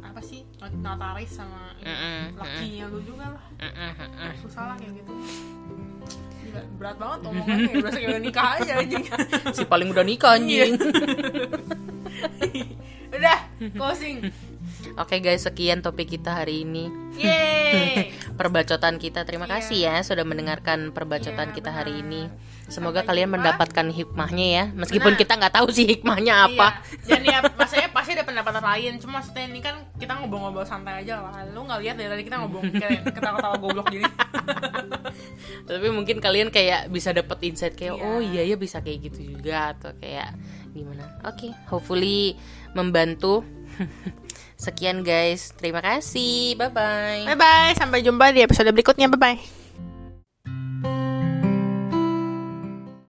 [0.00, 3.44] apa sih not- notaris sama Mm-mm, lakinya lu juga lah.
[3.58, 4.32] Mm-mm.
[4.38, 5.12] susah lah kayak gitu.
[6.40, 9.04] Gila, berat banget omongannya berasa kayak udah nikah aja anjing.
[9.50, 10.72] Si paling udah nikah anjing.
[13.10, 13.38] Udah
[13.74, 14.22] closing
[14.94, 19.52] oke guys sekian topik kita hari ini yeay perbacotan kita terima Iya.
[19.56, 22.30] kasih ya sudah mendengarkan perbacotan Iya, kita hari ini
[22.66, 23.36] semoga Sampai kalian jumpa.
[23.36, 25.20] mendapatkan hikmahnya ya meskipun Benar.
[25.20, 26.68] kita nggak tahu sih hikmahnya apa
[27.04, 27.08] Iya.
[27.08, 28.92] Dan ya maksudnya pasti ada pendapat lain.
[28.96, 31.42] Cuma maksudnya ini kan kita ngobrol-ngobrol santai aja lah.
[31.50, 32.62] Lu nggak lihat dari tadi kita ngobrol
[33.10, 34.06] ketawa-ketawa goblok gini.
[35.68, 38.06] tapi mungkin kalian kayak bisa dapet insight kayak Iya.
[38.06, 40.34] oh iya ya bisa kayak gitu juga atau kayak
[40.70, 42.38] gimana oke hopefully
[42.72, 43.42] membantu
[44.60, 47.72] sekian guys terima kasih bye bye Bye bye.
[47.78, 49.06] Sampai jumpa di episode berikutnya.
[49.06, 49.59] Bye bye.